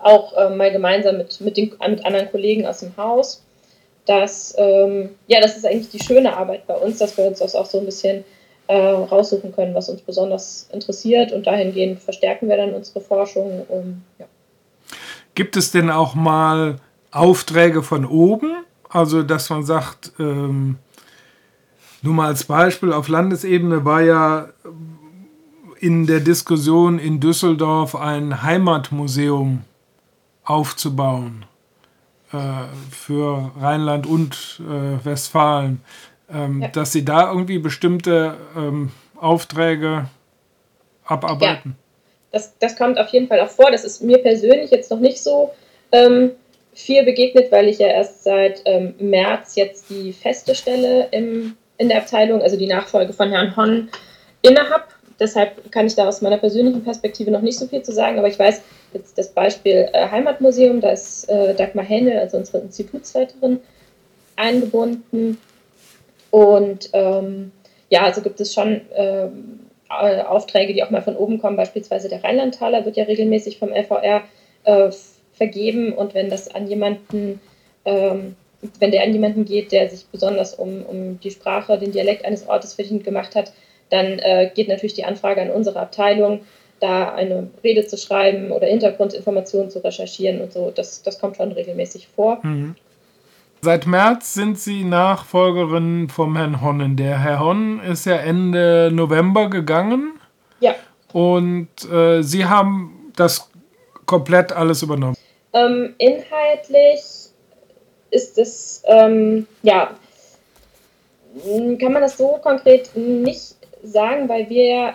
Auch 0.01 0.37
äh, 0.37 0.51
mal 0.51 0.71
gemeinsam 0.71 1.17
mit, 1.17 1.41
mit, 1.41 1.57
den, 1.57 1.73
mit 1.89 2.05
anderen 2.05 2.31
Kollegen 2.31 2.67
aus 2.67 2.81
dem 2.81 2.95
Haus. 2.99 3.43
Das, 4.05 4.55
ähm, 4.59 5.15
ja, 5.27 5.41
das 5.41 5.57
ist 5.57 5.65
eigentlich 5.65 5.91
die 5.91 6.05
schöne 6.05 6.37
Arbeit 6.37 6.67
bei 6.67 6.75
uns, 6.75 6.99
dass 6.99 7.17
wir 7.17 7.25
uns 7.25 7.39
das 7.39 7.55
auch 7.55 7.65
so 7.65 7.79
ein 7.79 7.87
bisschen 7.87 8.25
äh, 8.67 8.77
raussuchen 8.77 9.55
können, 9.55 9.75
was 9.75 9.89
uns 9.89 10.01
besonders 10.03 10.69
interessiert 10.73 11.33
und 11.33 11.47
dahingehend 11.47 12.01
verstärken 12.01 12.49
wir 12.49 12.57
dann 12.57 12.73
unsere 12.75 13.01
Forschung. 13.01 13.65
Um, 13.69 14.03
ja. 14.19 14.27
Gibt 15.35 15.57
es 15.57 15.71
denn 15.71 15.91
auch 15.91 16.15
mal 16.15 16.77
Aufträge 17.11 17.83
von 17.83 18.05
oben? 18.07 18.65
Also, 18.89 19.23
dass 19.23 19.51
man 19.51 19.65
sagt, 19.65 20.13
ähm, 20.19 20.79
nur 22.03 22.15
mal 22.15 22.29
als 22.29 22.45
Beispiel, 22.45 22.93
auf 22.93 23.09
Landesebene 23.09 23.85
war 23.85 24.03
ja 24.03 24.49
in 25.81 26.07
der 26.07 26.21
Diskussion 26.21 26.99
in 26.99 27.21
Düsseldorf 27.21 27.97
ein 27.97 28.43
Heimatmuseum 28.43 29.63
aufzubauen 30.45 31.45
äh, 32.33 32.39
für 32.91 33.51
Rheinland 33.61 34.07
und 34.07 34.61
äh, 34.61 35.05
Westfalen. 35.05 35.83
Ähm, 36.35 36.63
ja. 36.63 36.69
Dass 36.69 36.93
Sie 36.93 37.05
da 37.05 37.31
irgendwie 37.31 37.59
bestimmte 37.59 38.37
ähm, 38.57 38.91
Aufträge 39.17 40.09
abarbeiten. 41.05 41.77
Ja. 41.77 41.85
Das, 42.33 42.59
das 42.59 42.77
kommt 42.77 42.99
auf 42.99 43.09
jeden 43.09 43.29
Fall 43.29 43.41
auch 43.41 43.49
vor. 43.49 43.71
Das 43.71 43.85
ist 43.85 44.03
mir 44.03 44.19
persönlich 44.19 44.71
jetzt 44.71 44.91
noch 44.91 44.99
nicht 44.99 45.23
so 45.23 45.53
ähm, 45.93 46.33
viel 46.75 47.05
begegnet, 47.05 47.53
weil 47.53 47.69
ich 47.69 47.79
ja 47.79 47.87
erst 47.87 48.25
seit 48.25 48.63
ähm, 48.65 48.95
März 48.99 49.55
jetzt 49.55 49.89
die 49.91 50.13
feste 50.13 50.55
Stelle 50.55 51.09
im, 51.13 51.55
in 51.79 51.89
der 51.89 51.99
Abteilung, 51.99 52.43
also 52.43 52.57
die 52.57 52.67
Nachfolge 52.67 53.13
von 53.13 53.31
Herrn 53.31 53.57
Honn, 53.57 53.89
innehab. 54.43 54.89
Deshalb 55.21 55.71
kann 55.71 55.87
ich 55.87 55.95
da 55.95 56.09
aus 56.09 56.23
meiner 56.23 56.39
persönlichen 56.39 56.83
Perspektive 56.83 57.31
noch 57.31 57.41
nicht 57.41 57.57
so 57.57 57.69
viel 57.69 57.83
zu 57.83 57.93
sagen, 57.93 58.19
aber 58.19 58.27
ich 58.27 58.39
weiß 58.39 58.63
jetzt 58.95 59.17
das 59.17 59.33
Beispiel 59.33 59.89
äh, 59.93 60.09
Heimatmuseum, 60.09 60.81
da 60.81 60.91
ist 60.91 61.29
äh, 61.29 61.55
Dagmar 61.55 61.85
Henne, 61.85 62.21
also 62.21 62.37
unsere 62.37 62.59
Institutsleiterin, 62.59 63.61
eingebunden. 64.35 65.39
Und 66.35 66.91
ähm, 66.95 67.53
ja, 67.91 68.03
also 68.03 68.21
gibt 68.21 68.41
es 68.41 68.53
schon 68.53 68.81
ähm, 68.97 69.61
Aufträge, 69.89 70.75
die 70.75 70.83
auch 70.83 70.91
mal 70.91 71.01
von 71.01 71.15
oben 71.15 71.39
kommen, 71.39 71.57
beispielsweise 71.57 72.09
der 72.09 72.25
Rheinlandtaler 72.25 72.85
wird 72.85 72.97
ja 72.97 73.05
regelmäßig 73.05 73.61
vom 73.61 73.73
LVR 73.73 74.23
äh, 74.65 74.91
vergeben 75.33 75.93
und 75.93 76.13
wenn 76.13 76.31
das 76.31 76.53
an 76.53 76.67
jemanden, 76.67 77.39
ähm, 77.85 78.35
wenn 78.81 78.91
der 78.91 79.05
an 79.05 79.13
jemanden 79.13 79.45
geht, 79.45 79.71
der 79.71 79.89
sich 79.89 80.07
besonders 80.07 80.55
um, 80.55 80.85
um 80.85 81.21
die 81.21 81.31
Sprache, 81.31 81.79
den 81.79 81.93
Dialekt 81.93 82.25
eines 82.25 82.49
Ortes 82.49 82.75
verdient 82.75 83.05
gemacht 83.05 83.37
hat, 83.37 83.53
dann 83.91 84.19
äh, 84.19 84.51
geht 84.53 84.67
natürlich 84.67 84.95
die 84.95 85.05
Anfrage 85.05 85.41
an 85.41 85.51
unsere 85.51 85.79
Abteilung, 85.79 86.41
da 86.81 87.15
eine 87.15 87.49
Rede 87.63 87.87
zu 87.87 87.97
schreiben 87.97 88.51
oder 88.51 88.67
Hintergrundinformationen 88.67 89.71
zu 89.71 89.85
recherchieren 89.85 90.41
und 90.41 90.53
so. 90.53 90.73
Das, 90.75 91.01
das 91.03 91.21
kommt 91.21 91.37
schon 91.37 91.53
regelmäßig 91.53 92.09
vor. 92.09 92.41
Mhm. 92.43 92.75
Seit 93.65 93.87
März 93.87 94.35
sind 94.35 94.59
Sie 94.59 94.85
Nachfolgerin 94.85 96.11
vom 96.11 96.37
Herrn 96.37 96.61
Honnen. 96.61 96.99
Der 96.99 97.19
Herr 97.19 97.41
Honnen 97.41 97.81
ist 97.81 98.05
ja 98.05 98.17
Ende 98.17 98.91
November 98.93 99.49
gegangen. 99.49 100.21
Ja. 100.61 100.75
Und 101.15 101.71
äh, 101.91 102.21
Sie 102.21 102.45
haben 102.45 103.11
das 103.17 103.51
komplett 104.05 104.53
alles 104.53 104.83
übernommen. 104.83 105.17
Ähm, 105.55 105.95
inhaltlich 105.97 107.01
ist 108.11 108.37
es, 108.37 108.83
ähm, 108.85 109.47
ja, 109.63 109.93
kann 111.81 111.93
man 111.95 112.03
das 112.03 112.19
so 112.19 112.39
konkret 112.43 112.95
nicht 112.95 113.57
sagen, 113.83 114.29
weil 114.29 114.51
wir 114.51 114.67
ja 114.67 114.95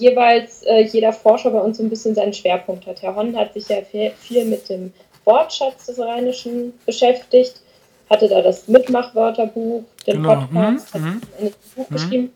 jeweils 0.00 0.64
äh, 0.64 0.80
jeder 0.80 1.12
Forscher 1.12 1.52
bei 1.52 1.60
uns 1.60 1.76
so 1.76 1.84
ein 1.84 1.88
bisschen 1.88 2.16
seinen 2.16 2.32
Schwerpunkt 2.32 2.84
hat. 2.84 3.00
Herr 3.00 3.14
Hon 3.14 3.36
hat 3.36 3.54
sich 3.54 3.68
ja 3.68 3.76
viel 3.82 4.44
mit 4.46 4.68
dem 4.68 4.92
Wortschatz 5.24 5.86
des 5.86 6.00
Rheinischen 6.00 6.72
beschäftigt, 6.84 7.62
hatte 8.10 8.28
da 8.28 8.42
das 8.42 8.68
Mitmachwörterbuch, 8.68 9.84
den 10.06 10.22
genau. 10.22 10.34
Podcast, 10.34 10.94
mhm. 10.94 11.04
hat 11.04 11.22
ein 11.40 11.54
Buch 11.76 11.90
mhm. 11.90 11.94
geschrieben. 11.94 12.32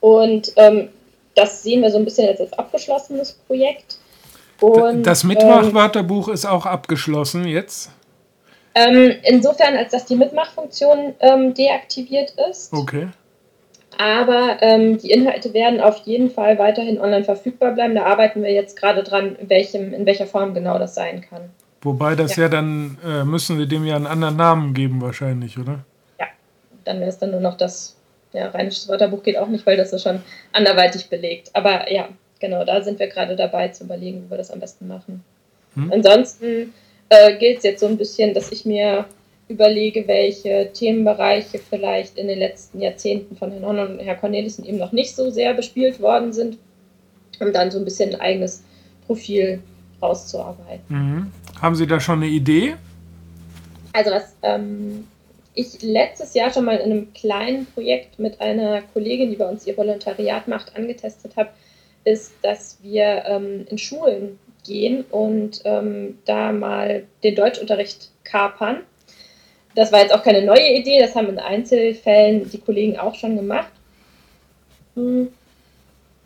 Und 0.00 0.52
ähm, 0.56 0.88
das 1.34 1.62
sehen 1.62 1.82
wir 1.82 1.90
so 1.90 1.98
ein 1.98 2.04
bisschen 2.04 2.28
als, 2.28 2.40
als 2.40 2.52
abgeschlossenes 2.52 3.32
Projekt. 3.46 3.98
Und, 4.60 5.02
das 5.02 5.24
Mitmachwörterbuch 5.24 6.28
ähm, 6.28 6.34
ist 6.34 6.46
auch 6.46 6.66
abgeschlossen 6.66 7.46
jetzt? 7.46 7.90
Ähm, 8.74 9.14
insofern, 9.22 9.76
als 9.76 9.92
dass 9.92 10.04
die 10.04 10.16
Mitmachfunktion 10.16 11.14
ähm, 11.20 11.54
deaktiviert 11.54 12.34
ist. 12.50 12.72
Okay. 12.72 13.08
Aber 13.96 14.58
ähm, 14.60 14.98
die 14.98 15.10
Inhalte 15.10 15.54
werden 15.54 15.80
auf 15.80 15.98
jeden 16.04 16.30
Fall 16.30 16.58
weiterhin 16.58 17.00
online 17.00 17.24
verfügbar 17.24 17.72
bleiben. 17.72 17.94
Da 17.94 18.04
arbeiten 18.04 18.42
wir 18.42 18.52
jetzt 18.52 18.76
gerade 18.76 19.04
dran, 19.04 19.36
in, 19.36 19.48
welchem, 19.48 19.92
in 19.92 20.04
welcher 20.06 20.26
Form 20.26 20.54
genau 20.54 20.78
das 20.78 20.94
sein 20.94 21.20
kann. 21.20 21.50
Wobei 21.84 22.14
das 22.14 22.36
ja, 22.36 22.44
ja 22.44 22.48
dann, 22.48 22.98
äh, 23.04 23.24
müssen 23.24 23.58
wir 23.58 23.66
dem 23.66 23.84
ja 23.84 23.96
einen 23.96 24.06
anderen 24.06 24.36
Namen 24.36 24.74
geben 24.74 25.00
wahrscheinlich, 25.00 25.58
oder? 25.58 25.84
Ja, 26.18 26.26
dann 26.84 26.98
wäre 26.98 27.10
es 27.10 27.18
dann 27.18 27.30
nur 27.30 27.40
noch 27.40 27.56
das, 27.56 27.96
ja, 28.32 28.48
rheinisches 28.48 28.88
Wörterbuch 28.88 29.22
geht 29.22 29.36
auch 29.36 29.48
nicht, 29.48 29.66
weil 29.66 29.76
das 29.76 29.92
ist 29.92 30.02
schon 30.02 30.20
anderweitig 30.52 31.08
belegt. 31.08 31.50
Aber 31.52 31.92
ja, 31.92 32.08
genau, 32.40 32.64
da 32.64 32.82
sind 32.82 32.98
wir 32.98 33.08
gerade 33.08 33.36
dabei 33.36 33.68
zu 33.68 33.84
überlegen, 33.84 34.24
wie 34.24 34.30
wir 34.30 34.38
das 34.38 34.50
am 34.50 34.60
besten 34.60 34.88
machen. 34.88 35.22
Hm. 35.74 35.92
Ansonsten 35.92 36.72
äh, 37.10 37.36
gilt 37.36 37.58
es 37.58 37.64
jetzt 37.64 37.80
so 37.80 37.86
ein 37.86 37.98
bisschen, 37.98 38.32
dass 38.32 38.50
ich 38.50 38.64
mir 38.64 39.04
überlege, 39.48 40.08
welche 40.08 40.70
Themenbereiche 40.72 41.58
vielleicht 41.58 42.16
in 42.16 42.28
den 42.28 42.38
letzten 42.38 42.80
Jahrzehnten 42.80 43.36
von 43.36 43.50
Herrn 43.50 43.66
Horn 43.66 43.78
und 43.78 43.98
Herrn 43.98 44.18
Cornelissen 44.18 44.64
eben 44.64 44.78
noch 44.78 44.92
nicht 44.92 45.14
so 45.14 45.30
sehr 45.30 45.52
bespielt 45.52 46.00
worden 46.00 46.32
sind, 46.32 46.56
um 47.40 47.52
dann 47.52 47.70
so 47.70 47.78
ein 47.78 47.84
bisschen 47.84 48.14
ein 48.14 48.20
eigenes 48.20 48.64
Profil 49.06 49.60
rauszuarbeiten. 50.00 50.84
Mhm. 50.88 51.32
Haben 51.64 51.76
Sie 51.76 51.86
da 51.86 51.98
schon 51.98 52.22
eine 52.22 52.26
Idee? 52.26 52.74
Also 53.94 54.10
was 54.10 54.36
ähm, 54.42 55.08
ich 55.54 55.80
letztes 55.80 56.34
Jahr 56.34 56.52
schon 56.52 56.66
mal 56.66 56.76
in 56.76 56.92
einem 56.92 57.14
kleinen 57.14 57.64
Projekt 57.64 58.18
mit 58.18 58.38
einer 58.38 58.82
Kollegin, 58.92 59.30
die 59.30 59.36
bei 59.36 59.48
uns 59.48 59.66
ihr 59.66 59.74
Volontariat 59.74 60.46
macht, 60.46 60.76
angetestet 60.76 61.38
habe, 61.38 61.48
ist, 62.04 62.34
dass 62.42 62.76
wir 62.82 63.24
ähm, 63.26 63.64
in 63.70 63.78
Schulen 63.78 64.38
gehen 64.66 65.06
und 65.10 65.62
ähm, 65.64 66.18
da 66.26 66.52
mal 66.52 67.04
den 67.22 67.34
Deutschunterricht 67.34 68.10
kapern. 68.24 68.82
Das 69.74 69.90
war 69.90 70.00
jetzt 70.00 70.12
auch 70.12 70.22
keine 70.22 70.44
neue 70.44 70.70
Idee, 70.70 71.00
das 71.00 71.14
haben 71.14 71.30
in 71.30 71.38
Einzelfällen 71.38 72.50
die 72.50 72.60
Kollegen 72.60 72.98
auch 72.98 73.14
schon 73.14 73.36
gemacht. 73.36 73.72
Hm. 74.96 75.28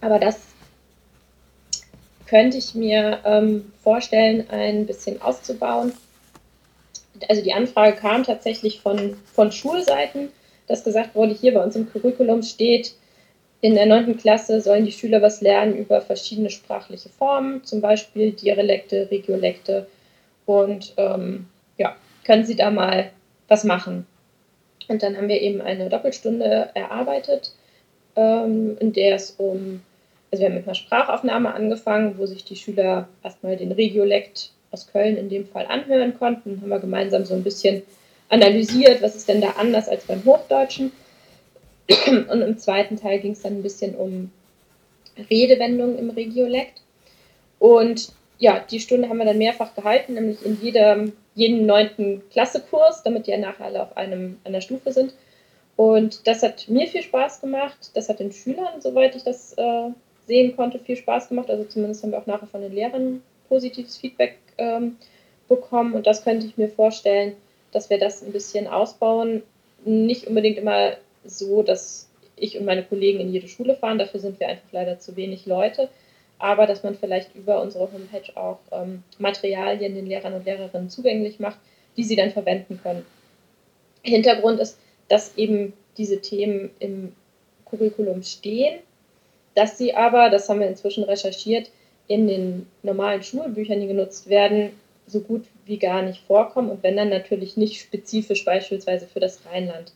Aber 0.00 0.18
das 0.18 0.47
könnte 2.28 2.58
ich 2.58 2.74
mir 2.74 3.20
ähm, 3.24 3.72
vorstellen, 3.82 4.44
ein 4.50 4.86
bisschen 4.86 5.20
auszubauen. 5.22 5.92
Also 7.28 7.42
die 7.42 7.52
Anfrage 7.52 7.96
kam 7.96 8.22
tatsächlich 8.22 8.80
von, 8.80 9.16
von 9.34 9.50
Schulseiten, 9.50 10.28
dass 10.66 10.84
gesagt 10.84 11.14
wurde, 11.14 11.34
hier 11.34 11.54
bei 11.54 11.62
uns 11.62 11.74
im 11.74 11.90
Curriculum 11.90 12.42
steht, 12.42 12.94
in 13.60 13.74
der 13.74 13.86
9. 13.86 14.16
Klasse 14.16 14.60
sollen 14.60 14.84
die 14.84 14.92
Schüler 14.92 15.20
was 15.20 15.40
lernen 15.40 15.76
über 15.76 16.00
verschiedene 16.00 16.50
sprachliche 16.50 17.08
Formen, 17.08 17.64
zum 17.64 17.80
Beispiel 17.80 18.32
Dialekte, 18.32 19.08
Regiolekte. 19.10 19.88
Und 20.46 20.94
ähm, 20.96 21.46
ja, 21.76 21.96
können 22.24 22.44
Sie 22.44 22.54
da 22.54 22.70
mal 22.70 23.10
was 23.48 23.64
machen? 23.64 24.06
Und 24.86 25.02
dann 25.02 25.16
haben 25.16 25.28
wir 25.28 25.40
eben 25.40 25.60
eine 25.60 25.88
Doppelstunde 25.88 26.70
erarbeitet, 26.74 27.52
ähm, 28.14 28.76
in 28.78 28.92
der 28.92 29.16
es 29.16 29.32
um, 29.32 29.80
also 30.30 30.42
wir 30.42 30.48
haben 30.48 30.56
mit 30.56 30.66
einer 30.66 30.74
Sprachaufnahme 30.74 31.54
angefangen, 31.54 32.18
wo 32.18 32.26
sich 32.26 32.44
die 32.44 32.56
Schüler 32.56 33.08
erstmal 33.22 33.56
den 33.56 33.72
Regiolekt 33.72 34.50
aus 34.70 34.86
Köln 34.86 35.16
in 35.16 35.28
dem 35.28 35.46
Fall 35.46 35.66
anhören 35.66 36.18
konnten. 36.18 36.50
Dann 36.50 36.62
haben 36.62 36.68
wir 36.68 36.80
gemeinsam 36.80 37.24
so 37.24 37.34
ein 37.34 37.44
bisschen 37.44 37.82
analysiert, 38.28 39.00
was 39.00 39.16
ist 39.16 39.28
denn 39.28 39.40
da 39.40 39.54
anders 39.58 39.88
als 39.88 40.04
beim 40.04 40.24
Hochdeutschen. 40.24 40.92
Und 41.88 42.42
im 42.42 42.58
zweiten 42.58 42.96
Teil 42.96 43.20
ging 43.20 43.32
es 43.32 43.42
dann 43.42 43.54
ein 43.54 43.62
bisschen 43.62 43.94
um 43.94 44.30
Redewendungen 45.30 45.98
im 45.98 46.10
Regiolekt. 46.10 46.82
Und 47.58 48.12
ja, 48.38 48.62
die 48.70 48.80
Stunde 48.80 49.08
haben 49.08 49.18
wir 49.18 49.24
dann 49.24 49.38
mehrfach 49.38 49.74
gehalten, 49.74 50.14
nämlich 50.14 50.44
in 50.44 50.60
jedem, 50.60 51.12
jeden 51.34 51.64
neunten 51.64 52.22
Klassekurs, 52.30 53.02
damit 53.02 53.26
die 53.26 53.30
ja 53.30 53.38
nachher 53.38 53.64
alle 53.64 53.82
auf 53.82 53.96
einem, 53.96 54.38
einer 54.44 54.60
Stufe 54.60 54.92
sind. 54.92 55.14
Und 55.76 56.26
das 56.26 56.42
hat 56.42 56.68
mir 56.68 56.86
viel 56.86 57.02
Spaß 57.02 57.40
gemacht. 57.40 57.90
Das 57.94 58.08
hat 58.08 58.20
den 58.20 58.32
Schülern, 58.32 58.80
soweit 58.80 59.16
ich 59.16 59.24
das 59.24 59.54
äh, 59.54 59.90
sehen 60.28 60.54
konnte, 60.54 60.78
viel 60.78 60.96
Spaß 60.96 61.30
gemacht. 61.30 61.50
Also 61.50 61.64
zumindest 61.64 62.04
haben 62.04 62.12
wir 62.12 62.18
auch 62.18 62.26
nachher 62.26 62.46
von 62.46 62.60
den 62.60 62.72
Lehrern 62.72 63.22
positives 63.48 63.96
Feedback 63.96 64.36
ähm, 64.58 64.96
bekommen. 65.48 65.94
Und 65.94 66.06
das 66.06 66.22
könnte 66.22 66.46
ich 66.46 66.56
mir 66.56 66.68
vorstellen, 66.68 67.32
dass 67.72 67.90
wir 67.90 67.98
das 67.98 68.22
ein 68.22 68.32
bisschen 68.32 68.68
ausbauen. 68.68 69.42
Nicht 69.84 70.26
unbedingt 70.26 70.58
immer 70.58 70.92
so, 71.24 71.62
dass 71.62 72.08
ich 72.36 72.58
und 72.58 72.66
meine 72.66 72.84
Kollegen 72.84 73.18
in 73.18 73.32
jede 73.32 73.48
Schule 73.48 73.74
fahren. 73.74 73.98
Dafür 73.98 74.20
sind 74.20 74.38
wir 74.38 74.48
einfach 74.48 74.70
leider 74.70 75.00
zu 75.00 75.16
wenig 75.16 75.46
Leute. 75.46 75.88
Aber 76.38 76.66
dass 76.66 76.84
man 76.84 76.94
vielleicht 76.94 77.34
über 77.34 77.60
unsere 77.60 77.90
Homepage 77.90 78.36
auch 78.36 78.60
ähm, 78.70 79.02
Materialien 79.18 79.94
den 79.94 80.06
Lehrern 80.06 80.34
und 80.34 80.44
Lehrerinnen 80.44 80.88
zugänglich 80.88 81.40
macht, 81.40 81.58
die 81.96 82.04
sie 82.04 82.14
dann 82.14 82.30
verwenden 82.30 82.78
können. 82.80 83.04
Hintergrund 84.02 84.60
ist, 84.60 84.78
dass 85.08 85.36
eben 85.36 85.72
diese 85.96 86.20
Themen 86.20 86.70
im 86.78 87.12
Curriculum 87.64 88.22
stehen, 88.22 88.78
dass 89.58 89.76
sie 89.76 89.94
aber, 89.94 90.30
das 90.30 90.48
haben 90.48 90.60
wir 90.60 90.68
inzwischen 90.68 91.02
recherchiert, 91.02 91.70
in 92.06 92.28
den 92.28 92.66
normalen 92.82 93.22
Schulbüchern, 93.22 93.80
die 93.80 93.88
genutzt 93.88 94.28
werden, 94.28 94.70
so 95.06 95.20
gut 95.20 95.44
wie 95.66 95.78
gar 95.78 96.02
nicht 96.02 96.22
vorkommen 96.26 96.70
und 96.70 96.82
wenn 96.82 96.96
dann 96.96 97.08
natürlich 97.08 97.56
nicht 97.56 97.80
spezifisch 97.80 98.44
beispielsweise 98.44 99.06
für 99.06 99.20
das 99.20 99.40
Rheinland. 99.46 99.92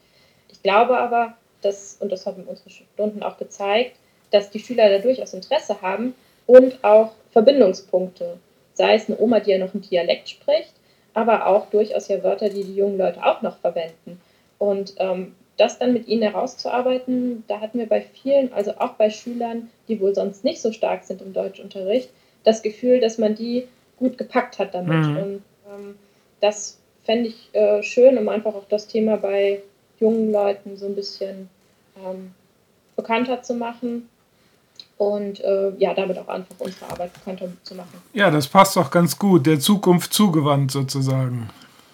Ich 0.50 0.62
glaube 0.62 0.99
aber, 0.99 1.37
dass, 1.61 1.97
und 2.00 2.11
das 2.11 2.26
haben 2.26 2.42
unsere 2.45 2.71
Stunden 2.71 3.23
auch 3.23 3.38
gezeigt, 3.38 3.97
dass 4.33 4.50
die 4.50 4.59
Schüler 4.59 4.88
da 4.88 4.99
durchaus 4.99 5.33
Interesse 5.33 5.81
haben 5.81 6.14
und 6.47 6.83
auch 6.83 7.12
Verbindungspunkte 7.31 8.38
sei 8.75 8.95
es 8.95 9.09
eine 9.09 9.19
Oma, 9.19 9.40
die 9.40 9.50
ja 9.50 9.59
noch 9.59 9.75
einen 9.75 9.83
Dialekt 9.83 10.28
spricht, 10.28 10.73
aber 11.14 11.47
auch 11.47 11.66
durchaus 11.71 12.09
ja 12.09 12.23
Wörter, 12.23 12.49
die 12.49 12.64
die 12.64 12.75
jungen 12.75 12.99
Leute 12.99 13.25
auch 13.25 13.42
noch 13.42 13.59
verwenden. 13.59 14.21
Und 14.59 14.95
ähm, 14.99 15.35
das 15.62 15.78
dann 15.78 15.92
mit 15.92 16.09
ihnen 16.09 16.23
herauszuarbeiten, 16.23 17.45
da 17.47 17.61
hatten 17.61 17.78
wir 17.78 17.88
bei 17.88 18.00
vielen, 18.00 18.52
also 18.52 18.73
auch 18.78 18.95
bei 18.95 19.11
Schülern, 19.11 19.71
die 19.87 20.00
wohl 20.00 20.12
sonst 20.12 20.42
nicht 20.42 20.61
so 20.61 20.73
stark 20.73 21.04
sind 21.04 21.23
im 21.23 21.33
Deutschunterricht, 21.33 22.11
das 22.42 22.62
Gefühl, 22.62 23.00
dass 23.00 23.16
man 23.16 23.37
die 23.37 23.69
gut 23.97 24.19
gepackt 24.19 24.59
hat 24.59 24.75
damit. 24.75 25.07
Mhm. 25.07 25.16
Und 25.16 25.42
ähm, 25.71 25.95
das 26.40 26.78
fände 27.04 27.28
ich 27.28 27.54
äh, 27.54 27.81
schön, 27.85 28.19
um 28.19 28.28
einfach 28.28 28.57
auch 28.57 28.64
das 28.69 28.88
Thema 28.88 29.16
bei 29.16 29.62
jungen 30.00 30.33
Leuten 30.33 30.76
so 30.76 30.87
ein 30.87 30.97
bisschen 30.97 31.49
ähm, 32.04 32.33
bekannter 32.97 33.42
zu 33.42 33.54
machen 33.54 34.09
und 34.99 35.38
äh, 35.45 35.71
ja, 35.78 35.95
damit 35.95 36.19
auch 36.19 36.26
einfach 36.26 36.57
unsere 36.59 36.90
Arbeit 36.90 37.12
bekannter 37.12 37.47
zu 37.62 37.76
machen. 37.76 38.02
Ja, 38.14 38.33
das 38.33 38.49
passt 38.49 38.76
auch 38.76 38.90
ganz 38.90 39.16
gut, 39.16 39.47
der 39.47 39.61
Zukunft 39.61 40.12
zugewandt 40.12 40.73
sozusagen. 40.73 41.49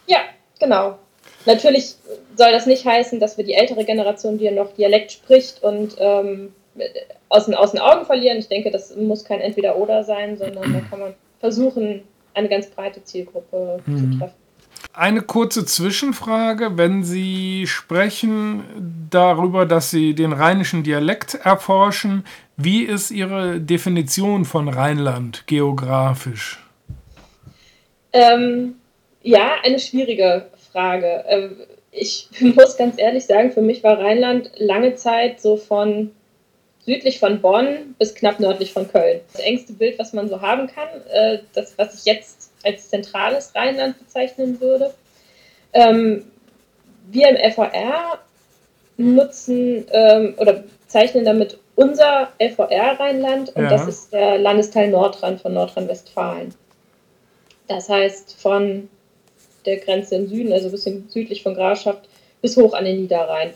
Ja, 0.07 0.21
genau. 0.59 0.99
Natürlich 1.45 1.97
soll 2.39 2.53
das 2.53 2.67
nicht 2.67 2.87
heißen, 2.87 3.19
dass 3.19 3.37
wir 3.37 3.45
die 3.45 3.55
ältere 3.55 3.85
Generation, 3.85 4.39
die 4.39 4.45
ja 4.45 4.53
noch 4.53 4.73
Dialekt 4.73 5.11
spricht 5.11 5.63
und 5.63 5.97
ähm, 5.99 6.53
aus, 7.29 7.47
den, 7.47 7.55
aus 7.55 7.73
den 7.73 7.81
Augen 7.81 8.07
verlieren. 8.07 8.39
Ich 8.39 8.49
denke, 8.49 8.71
das 8.71 8.95
muss 8.97 9.25
kein 9.25 9.41
Entweder-Oder 9.41 10.05
sein, 10.05 10.39
sondern 10.39 10.73
da 10.73 10.81
kann 10.89 11.01
man 11.01 11.15
versuchen, 11.41 12.05
eine 12.35 12.49
ganz 12.49 12.69
breite 12.69 13.03
Zielgruppe 13.03 13.81
mhm. 13.85 14.13
zu 14.13 14.19
treffen. 14.19 14.35
Eine 14.93 15.23
kurze 15.23 15.67
Zwischenfrage. 15.67 16.79
Wenn 16.79 17.03
Sie 17.03 17.67
sprechen 17.67 18.63
darüber, 19.11 19.67
dass 19.67 19.91
Sie 19.91 20.15
den 20.15 20.33
rheinischen 20.33 20.85
Dialekt 20.85 21.35
erforschen, 21.35 22.25
wie 22.57 22.83
ist 22.83 23.11
Ihre 23.11 23.61
Definition 23.61 24.45
von 24.45 24.69
Rheinland 24.69 25.45
geografisch? 25.49 26.65
Ähm, 28.13 28.77
ja, 29.23 29.57
eine 29.65 29.81
schwierige 29.81 30.47
Frage. 30.73 31.25
Ähm, 31.29 31.57
ich 32.01 32.29
muss 32.41 32.77
ganz 32.77 32.99
ehrlich 32.99 33.27
sagen, 33.27 33.53
für 33.53 33.63
mich 33.63 33.83
war 33.83 33.99
Rheinland 33.99 34.51
lange 34.57 34.95
Zeit 34.95 35.41
so 35.41 35.57
von 35.57 36.11
südlich 36.85 37.19
von 37.19 37.41
Bonn 37.41 37.95
bis 37.99 38.15
knapp 38.15 38.41
nördlich 38.41 38.73
von 38.73 38.91
Köln. 38.91 39.21
Das 39.33 39.43
engste 39.43 39.75
Bild, 39.75 39.99
was 39.99 40.15
man 40.15 40.29
so 40.29 40.41
haben 40.41 40.69
kann, 40.69 40.89
äh, 41.13 41.39
das, 41.53 41.77
was 41.77 41.95
ich 41.95 42.05
jetzt 42.07 42.51
als 42.65 42.89
zentrales 42.89 43.55
Rheinland 43.55 43.99
bezeichnen 43.99 44.61
würde. 44.61 44.95
Ähm, 45.75 46.25
wir 47.11 47.29
im 47.29 47.53
FVR 47.53 48.19
nutzen 48.97 49.87
ähm, 49.91 50.35
oder 50.39 50.65
zeichnen 50.87 51.25
damit 51.25 51.59
unser 51.77 52.33
FVR 52.39 52.99
Rheinland 52.99 53.55
und 53.55 53.65
ja. 53.65 53.71
das 53.71 53.87
ist 53.87 54.13
der 54.13 54.39
Landesteil 54.39 54.89
Nordrand 54.89 55.41
von 55.41 55.55
Nordrhein-Westfalen. 55.55 56.55
Das 57.69 57.89
heißt 57.89 58.35
von 58.41 58.89
der 59.69 59.79
Grenze 59.79 60.17
im 60.17 60.29
Süden, 60.29 60.53
also 60.53 60.69
ein 60.69 60.73
bisschen 60.73 61.09
südlich 61.09 61.43
von 61.43 61.55
Grafschaft, 61.55 62.09
bis 62.41 62.57
hoch 62.57 62.73
an 62.75 62.85
den 62.85 63.01
Niederrhein. 63.03 63.53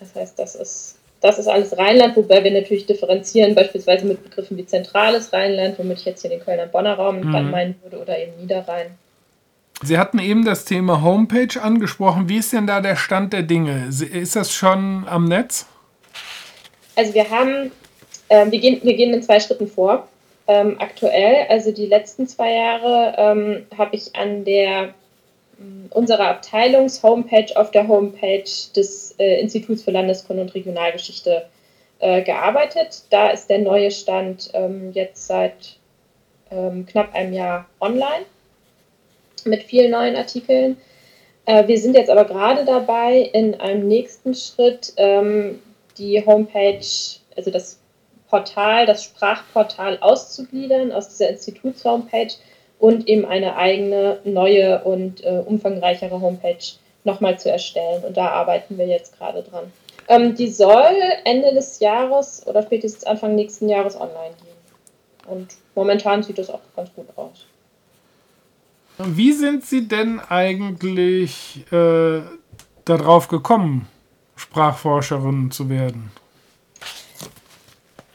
Das 0.00 0.14
heißt, 0.14 0.38
das 0.38 0.54
ist, 0.54 0.96
das 1.20 1.38
ist 1.38 1.46
alles 1.46 1.76
Rheinland, 1.76 2.16
wobei 2.16 2.42
wir 2.42 2.50
natürlich 2.50 2.86
differenzieren, 2.86 3.54
beispielsweise 3.54 4.06
mit 4.06 4.22
Begriffen 4.22 4.56
wie 4.56 4.66
zentrales 4.66 5.32
Rheinland, 5.32 5.78
womit 5.78 5.98
ich 5.98 6.04
jetzt 6.04 6.22
hier 6.22 6.30
den 6.30 6.40
Kölner-Bonner 6.40 6.94
Raum 6.94 7.20
mhm. 7.20 7.50
meinen 7.50 7.74
würde, 7.82 7.98
oder 7.98 8.18
eben 8.18 8.32
Niederrhein. 8.40 8.98
Sie 9.82 9.98
hatten 9.98 10.18
eben 10.18 10.44
das 10.44 10.64
Thema 10.64 11.02
Homepage 11.02 11.60
angesprochen. 11.60 12.28
Wie 12.28 12.38
ist 12.38 12.52
denn 12.52 12.66
da 12.66 12.80
der 12.80 12.96
Stand 12.96 13.32
der 13.32 13.42
Dinge? 13.42 13.88
Ist 13.88 14.36
das 14.36 14.52
schon 14.52 15.04
am 15.08 15.26
Netz? 15.26 15.66
Also 16.96 17.12
wir 17.12 17.28
haben, 17.28 17.72
äh, 18.28 18.50
wir, 18.50 18.60
gehen, 18.60 18.80
wir 18.82 18.94
gehen 18.94 19.12
in 19.12 19.22
zwei 19.22 19.40
Schritten 19.40 19.66
vor. 19.66 20.08
Ähm, 20.46 20.76
aktuell, 20.78 21.46
also 21.48 21.72
die 21.72 21.86
letzten 21.86 22.26
zwei 22.26 22.52
Jahre, 22.52 23.14
ähm, 23.16 23.66
habe 23.76 23.96
ich 23.96 24.14
an 24.14 24.44
der 24.44 24.94
unserer 25.90 26.28
Abteilungs-Homepage 26.28 27.56
auf 27.56 27.70
der 27.70 27.86
Homepage 27.86 28.50
des 28.74 29.14
äh, 29.18 29.40
Instituts 29.40 29.82
für 29.82 29.92
Landeskunde 29.92 30.42
und 30.42 30.54
Regionalgeschichte 30.54 31.46
äh, 32.00 32.22
gearbeitet. 32.22 33.04
Da 33.10 33.30
ist 33.30 33.48
der 33.48 33.58
neue 33.58 33.90
Stand 33.90 34.50
ähm, 34.52 34.90
jetzt 34.92 35.26
seit 35.26 35.76
ähm, 36.50 36.86
knapp 36.86 37.14
einem 37.14 37.32
Jahr 37.32 37.66
online 37.80 38.24
mit 39.44 39.62
vielen 39.62 39.92
neuen 39.92 40.16
Artikeln. 40.16 40.76
Äh, 41.46 41.66
wir 41.68 41.78
sind 41.78 41.94
jetzt 41.94 42.10
aber 42.10 42.24
gerade 42.24 42.64
dabei, 42.64 43.18
in 43.32 43.60
einem 43.60 43.86
nächsten 43.86 44.34
Schritt 44.34 44.92
ähm, 44.96 45.60
die 45.98 46.24
Homepage, 46.24 46.84
also 47.36 47.50
das 47.50 47.78
Portal, 48.34 48.84
das 48.84 49.04
Sprachportal 49.04 49.96
auszugliedern 50.00 50.90
aus 50.90 51.08
dieser 51.08 51.30
Instituts-Homepage 51.30 52.34
und 52.80 53.06
eben 53.06 53.24
eine 53.24 53.54
eigene, 53.54 54.18
neue 54.24 54.82
und 54.82 55.22
äh, 55.22 55.40
umfangreichere 55.46 56.20
Homepage 56.20 56.64
nochmal 57.04 57.38
zu 57.38 57.48
erstellen. 57.48 58.02
Und 58.02 58.16
da 58.16 58.30
arbeiten 58.30 58.76
wir 58.76 58.88
jetzt 58.88 59.16
gerade 59.16 59.44
dran. 59.44 59.72
Ähm, 60.08 60.34
die 60.34 60.50
soll 60.50 60.96
Ende 61.24 61.54
des 61.54 61.78
Jahres 61.78 62.44
oder 62.48 62.64
spätestens 62.64 63.04
Anfang 63.04 63.36
nächsten 63.36 63.68
Jahres 63.68 63.94
online 63.94 64.34
gehen. 64.42 65.32
Und 65.32 65.54
momentan 65.76 66.24
sieht 66.24 66.38
das 66.38 66.50
auch 66.50 66.60
ganz 66.74 66.92
gut 66.92 67.06
aus. 67.14 67.46
Wie 68.98 69.32
sind 69.32 69.64
Sie 69.64 69.86
denn 69.86 70.18
eigentlich 70.18 71.64
äh, 71.72 72.20
darauf 72.84 73.28
gekommen, 73.28 73.86
Sprachforscherin 74.34 75.52
zu 75.52 75.68
werden? 75.68 76.10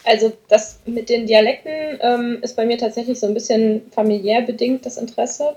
Also 0.09 0.33
das 0.47 0.79
mit 0.85 1.07
den 1.07 1.27
Dialekten 1.27 1.99
ähm, 2.01 2.39
ist 2.41 2.55
bei 2.55 2.65
mir 2.65 2.79
tatsächlich 2.79 3.19
so 3.19 3.27
ein 3.27 3.35
bisschen 3.35 3.83
familiär 3.91 4.41
bedingt, 4.41 4.83
das 4.83 4.97
Interesse, 4.97 5.55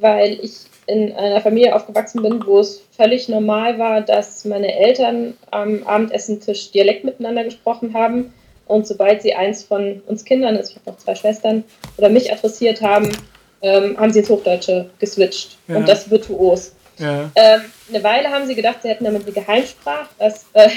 weil 0.00 0.40
ich 0.42 0.54
in 0.88 1.12
einer 1.12 1.40
Familie 1.40 1.76
aufgewachsen 1.76 2.20
bin, 2.22 2.44
wo 2.44 2.58
es 2.58 2.82
völlig 2.96 3.28
normal 3.28 3.78
war, 3.78 4.00
dass 4.00 4.44
meine 4.44 4.74
Eltern 4.74 5.34
am 5.52 5.86
Abendessentisch 5.86 6.72
Dialekt 6.72 7.04
miteinander 7.04 7.44
gesprochen 7.44 7.94
haben. 7.94 8.34
Und 8.66 8.88
sobald 8.88 9.22
sie 9.22 9.34
eins 9.34 9.62
von 9.62 10.02
uns 10.06 10.24
Kindern, 10.24 10.56
also 10.56 10.70
ich 10.70 10.76
habe 10.76 10.90
noch 10.90 10.98
zwei 10.98 11.14
Schwestern, 11.14 11.62
oder 11.96 12.08
mich 12.08 12.32
adressiert 12.32 12.82
haben, 12.82 13.10
ähm, 13.62 13.96
haben 13.98 14.12
sie 14.12 14.18
ins 14.18 14.30
Hochdeutsche 14.30 14.90
geswitcht. 14.98 15.58
Ja. 15.68 15.76
Und 15.76 15.88
das 15.88 16.10
virtuos. 16.10 16.72
Ja. 16.98 17.30
Ähm, 17.36 17.60
eine 17.88 18.02
Weile 18.02 18.30
haben 18.30 18.46
sie 18.48 18.56
gedacht, 18.56 18.82
sie 18.82 18.88
hätten 18.88 19.04
damit 19.04 19.22
eine 19.22 19.32
Geheimsprache. 19.32 20.08
Das 20.18 20.46
äh, 20.54 20.68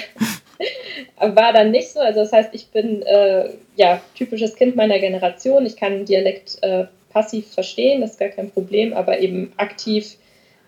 war 1.17 1.53
dann 1.53 1.71
nicht 1.71 1.91
so. 1.91 1.99
Also 1.99 2.21
das 2.21 2.31
heißt, 2.31 2.49
ich 2.53 2.67
bin 2.67 3.01
äh, 3.03 3.49
ja 3.75 4.01
typisches 4.15 4.55
Kind 4.55 4.75
meiner 4.75 4.99
Generation. 4.99 5.65
Ich 5.65 5.75
kann 5.75 6.05
Dialekt 6.05 6.57
äh, 6.61 6.85
passiv 7.11 7.51
verstehen, 7.53 8.01
das 8.01 8.11
ist 8.11 8.19
gar 8.19 8.29
kein 8.29 8.51
Problem, 8.51 8.93
aber 8.93 9.19
eben 9.19 9.53
aktiv, 9.57 10.15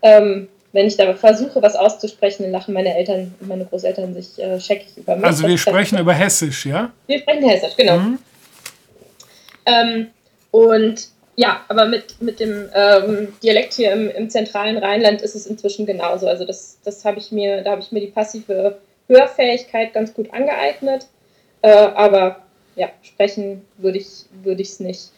ähm, 0.01 0.49
wenn 0.73 0.87
ich 0.87 0.97
da 0.97 1.13
versuche, 1.13 1.61
was 1.61 1.75
auszusprechen, 1.75 2.43
dann 2.43 2.51
lachen 2.51 2.73
meine 2.73 2.95
Eltern 2.95 3.33
und 3.39 3.47
meine 3.47 3.65
Großeltern 3.65 4.13
sich 4.13 4.39
äh, 4.39 4.59
scheckig 4.59 4.97
über 4.97 5.15
mich. 5.15 5.25
Also 5.25 5.47
wir 5.47 5.57
sprechen 5.57 5.99
über 5.99 6.13
Hessisch, 6.13 6.65
ja? 6.65 6.91
Wir 7.07 7.19
sprechen 7.19 7.47
Hessisch, 7.47 7.75
genau. 7.77 7.97
Mhm. 7.97 8.19
Ähm, 9.65 10.07
und 10.51 11.07
ja, 11.35 11.61
aber 11.67 11.85
mit, 11.85 12.21
mit 12.21 12.39
dem 12.39 12.69
ähm, 12.73 13.33
Dialekt 13.41 13.73
hier 13.73 13.91
im, 13.91 14.09
im 14.09 14.29
zentralen 14.29 14.77
Rheinland 14.77 15.21
ist 15.21 15.35
es 15.35 15.45
inzwischen 15.45 15.85
genauso. 15.85 16.27
Also 16.27 16.45
das, 16.45 16.77
das 16.83 17.05
habe 17.05 17.19
ich 17.19 17.31
mir, 17.31 17.61
da 17.61 17.71
habe 17.71 17.81
ich 17.81 17.91
mir 17.91 18.01
die 18.01 18.07
passive 18.07 18.77
Hörfähigkeit 19.07 19.93
ganz 19.93 20.13
gut 20.13 20.33
angeeignet. 20.33 21.07
Äh, 21.61 21.69
aber 21.71 22.43
ja, 22.75 22.89
sprechen 23.01 23.65
würde 23.77 23.97
ich 23.97 24.05
es 24.05 24.29
würd 24.43 24.79
nicht. 24.79 25.11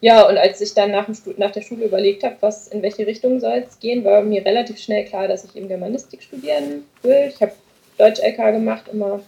Ja, 0.00 0.26
und 0.26 0.38
als 0.38 0.60
ich 0.60 0.72
dann 0.72 0.92
nach, 0.92 1.06
dem 1.06 1.16
nach 1.36 1.50
der 1.50 1.60
Schule 1.60 1.84
überlegt 1.84 2.24
habe, 2.24 2.36
was 2.40 2.68
in 2.68 2.82
welche 2.82 3.06
Richtung 3.06 3.38
soll 3.38 3.64
es 3.68 3.78
gehen, 3.80 4.02
war 4.04 4.22
mir 4.22 4.44
relativ 4.44 4.78
schnell 4.78 5.04
klar, 5.04 5.28
dass 5.28 5.44
ich 5.44 5.54
eben 5.56 5.68
Germanistik 5.68 6.22
studieren 6.22 6.84
will. 7.02 7.30
Ich 7.34 7.40
habe 7.42 7.52
Deutsch-LK 7.98 8.52
gemacht, 8.52 8.84
immer 8.90 9.20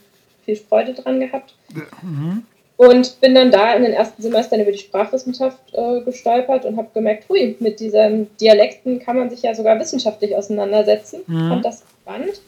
viel 0.47 0.57
Freude 0.57 0.95
dran 0.95 1.21
gehabt. 1.21 1.55
Mhm. 2.03 2.45
Und 2.79 3.21
bin 3.21 3.35
dann 3.35 3.51
da 3.51 3.75
in 3.75 3.83
den 3.83 3.93
ersten 3.93 4.23
Semestern 4.23 4.61
über 4.61 4.73
die 4.73 4.79
Sprachwissenschaft 4.79 5.61
äh, 5.75 6.01
gestolpert 6.01 6.65
und 6.65 6.79
habe 6.79 6.89
gemerkt, 6.95 7.29
hui, 7.29 7.55
mit 7.61 7.79
diesen 7.79 8.35
Dialekten 8.39 8.99
kann 8.99 9.19
man 9.19 9.29
sich 9.29 9.43
ja 9.43 9.55
sogar 9.55 9.79
wissenschaftlich 9.79 10.35
auseinandersetzen. 10.35 11.21
Mhm. 11.27 11.49
Fand 11.49 11.65
das 11.67 11.85
spannend. 12.01 12.41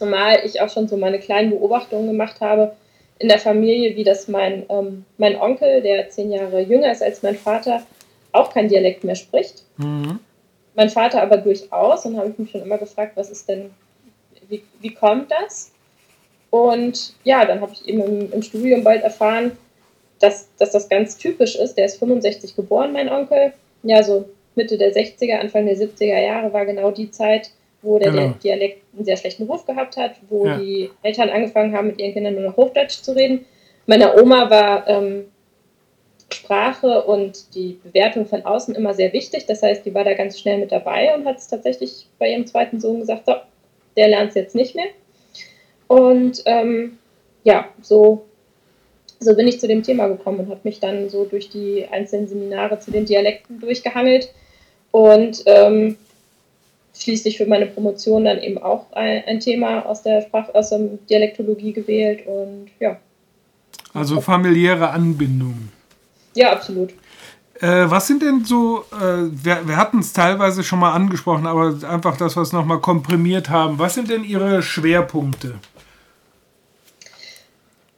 Zumal 0.00 0.40
ich 0.46 0.62
auch 0.62 0.70
schon 0.70 0.88
so 0.88 0.96
meine 0.96 1.18
kleinen 1.18 1.50
Beobachtungen 1.50 2.06
gemacht 2.06 2.40
habe 2.40 2.74
in 3.18 3.28
der 3.28 3.38
Familie, 3.38 3.96
wie 3.96 4.02
das 4.02 4.28
mein, 4.28 4.64
ähm, 4.70 5.04
mein 5.18 5.38
Onkel, 5.38 5.82
der 5.82 6.08
zehn 6.08 6.32
Jahre 6.32 6.62
jünger 6.62 6.90
ist 6.90 7.02
als 7.02 7.22
mein 7.22 7.36
Vater, 7.36 7.82
auch 8.32 8.50
kein 8.50 8.68
Dialekt 8.68 9.04
mehr 9.04 9.14
spricht. 9.14 9.62
Mhm. 9.76 10.18
Mein 10.74 10.88
Vater 10.88 11.20
aber 11.20 11.36
durchaus. 11.36 12.06
Und 12.06 12.16
habe 12.16 12.30
ich 12.30 12.38
mich 12.38 12.50
schon 12.50 12.62
immer 12.62 12.78
gefragt, 12.78 13.12
was 13.16 13.28
ist 13.28 13.46
denn, 13.46 13.72
wie, 14.48 14.64
wie 14.80 14.94
kommt 14.94 15.30
das? 15.30 15.70
Und 16.48 17.12
ja, 17.24 17.44
dann 17.44 17.60
habe 17.60 17.72
ich 17.74 17.86
eben 17.86 18.00
im, 18.00 18.32
im, 18.32 18.42
Studium 18.42 18.82
bald 18.82 19.02
erfahren, 19.02 19.58
dass, 20.18 20.48
dass 20.56 20.70
das 20.70 20.88
ganz 20.88 21.18
typisch 21.18 21.56
ist. 21.56 21.74
Der 21.74 21.84
ist 21.84 21.98
65 21.98 22.56
geboren, 22.56 22.94
mein 22.94 23.10
Onkel. 23.10 23.52
Ja, 23.82 24.02
so 24.02 24.30
Mitte 24.54 24.78
der 24.78 24.94
60er, 24.94 25.40
Anfang 25.40 25.66
der 25.66 25.76
70er 25.76 26.22
Jahre 26.22 26.54
war 26.54 26.64
genau 26.64 26.90
die 26.90 27.10
Zeit, 27.10 27.50
wo 27.82 27.98
der, 27.98 28.10
genau. 28.10 28.34
Dialekt 28.42 28.82
einen 28.94 29.04
sehr 29.04 29.16
schlechten 29.16 29.44
Ruf 29.44 29.64
gehabt 29.66 29.96
hat, 29.96 30.12
wo 30.28 30.46
ja. 30.46 30.58
die 30.58 30.90
Eltern 31.02 31.30
angefangen 31.30 31.74
haben, 31.74 31.88
mit 31.88 32.00
ihren 32.00 32.12
Kindern 32.12 32.34
nur 32.34 32.44
noch 32.44 32.56
Hochdeutsch 32.56 33.02
zu 33.02 33.16
reden. 33.16 33.46
meiner 33.86 34.20
Oma 34.20 34.50
war 34.50 34.88
ähm, 34.88 35.24
Sprache 36.32 37.02
und 37.02 37.54
die 37.54 37.78
Bewertung 37.82 38.26
von 38.26 38.44
außen 38.44 38.74
immer 38.74 38.94
sehr 38.94 39.12
wichtig. 39.12 39.46
Das 39.46 39.62
heißt, 39.62 39.84
die 39.84 39.94
war 39.94 40.04
da 40.04 40.14
ganz 40.14 40.38
schnell 40.38 40.58
mit 40.58 40.72
dabei 40.72 41.14
und 41.14 41.24
hat 41.26 41.38
es 41.38 41.48
tatsächlich 41.48 42.06
bei 42.18 42.30
ihrem 42.30 42.46
zweiten 42.46 42.80
Sohn 42.80 43.00
gesagt, 43.00 43.26
so, 43.26 43.34
der 43.96 44.08
lernt 44.08 44.30
es 44.30 44.34
jetzt 44.34 44.54
nicht 44.54 44.74
mehr. 44.74 44.86
Und 45.88 46.42
ähm, 46.46 46.98
ja, 47.42 47.68
so, 47.82 48.26
so 49.18 49.34
bin 49.34 49.48
ich 49.48 49.58
zu 49.58 49.66
dem 49.66 49.82
Thema 49.82 50.06
gekommen 50.06 50.40
und 50.40 50.50
habe 50.50 50.60
mich 50.62 50.80
dann 50.80 51.08
so 51.08 51.24
durch 51.24 51.50
die 51.50 51.86
einzelnen 51.90 52.28
Seminare 52.28 52.78
zu 52.78 52.90
den 52.90 53.06
Dialekten 53.06 53.58
durchgehangelt 53.58 54.32
und 54.92 55.42
ähm, 55.46 55.96
schließlich 57.02 57.38
für 57.38 57.46
meine 57.46 57.66
Promotion 57.66 58.24
dann 58.24 58.38
eben 58.38 58.58
auch 58.58 58.92
ein, 58.92 59.24
ein 59.26 59.40
Thema 59.40 59.86
aus 59.86 60.02
der 60.02 60.22
Sprach 60.22 60.48
aus 60.54 60.70
der 60.70 60.80
Dialektologie 61.08 61.72
gewählt 61.72 62.26
und 62.26 62.68
ja. 62.78 62.98
Also 63.94 64.20
familiäre 64.20 64.90
Anbindung. 64.90 65.70
Ja, 66.34 66.52
absolut. 66.52 66.90
Äh, 67.60 67.90
was 67.90 68.06
sind 68.06 68.22
denn 68.22 68.44
so, 68.44 68.84
äh, 68.92 69.28
wir, 69.30 69.66
wir 69.66 69.76
hatten 69.76 69.98
es 69.98 70.12
teilweise 70.12 70.62
schon 70.64 70.78
mal 70.78 70.92
angesprochen, 70.92 71.46
aber 71.46 71.76
einfach 71.88 72.16
das, 72.16 72.36
was 72.36 72.52
nochmal 72.52 72.80
komprimiert 72.80 73.50
haben. 73.50 73.78
Was 73.78 73.94
sind 73.94 74.08
denn 74.08 74.24
Ihre 74.24 74.62
Schwerpunkte? 74.62 75.56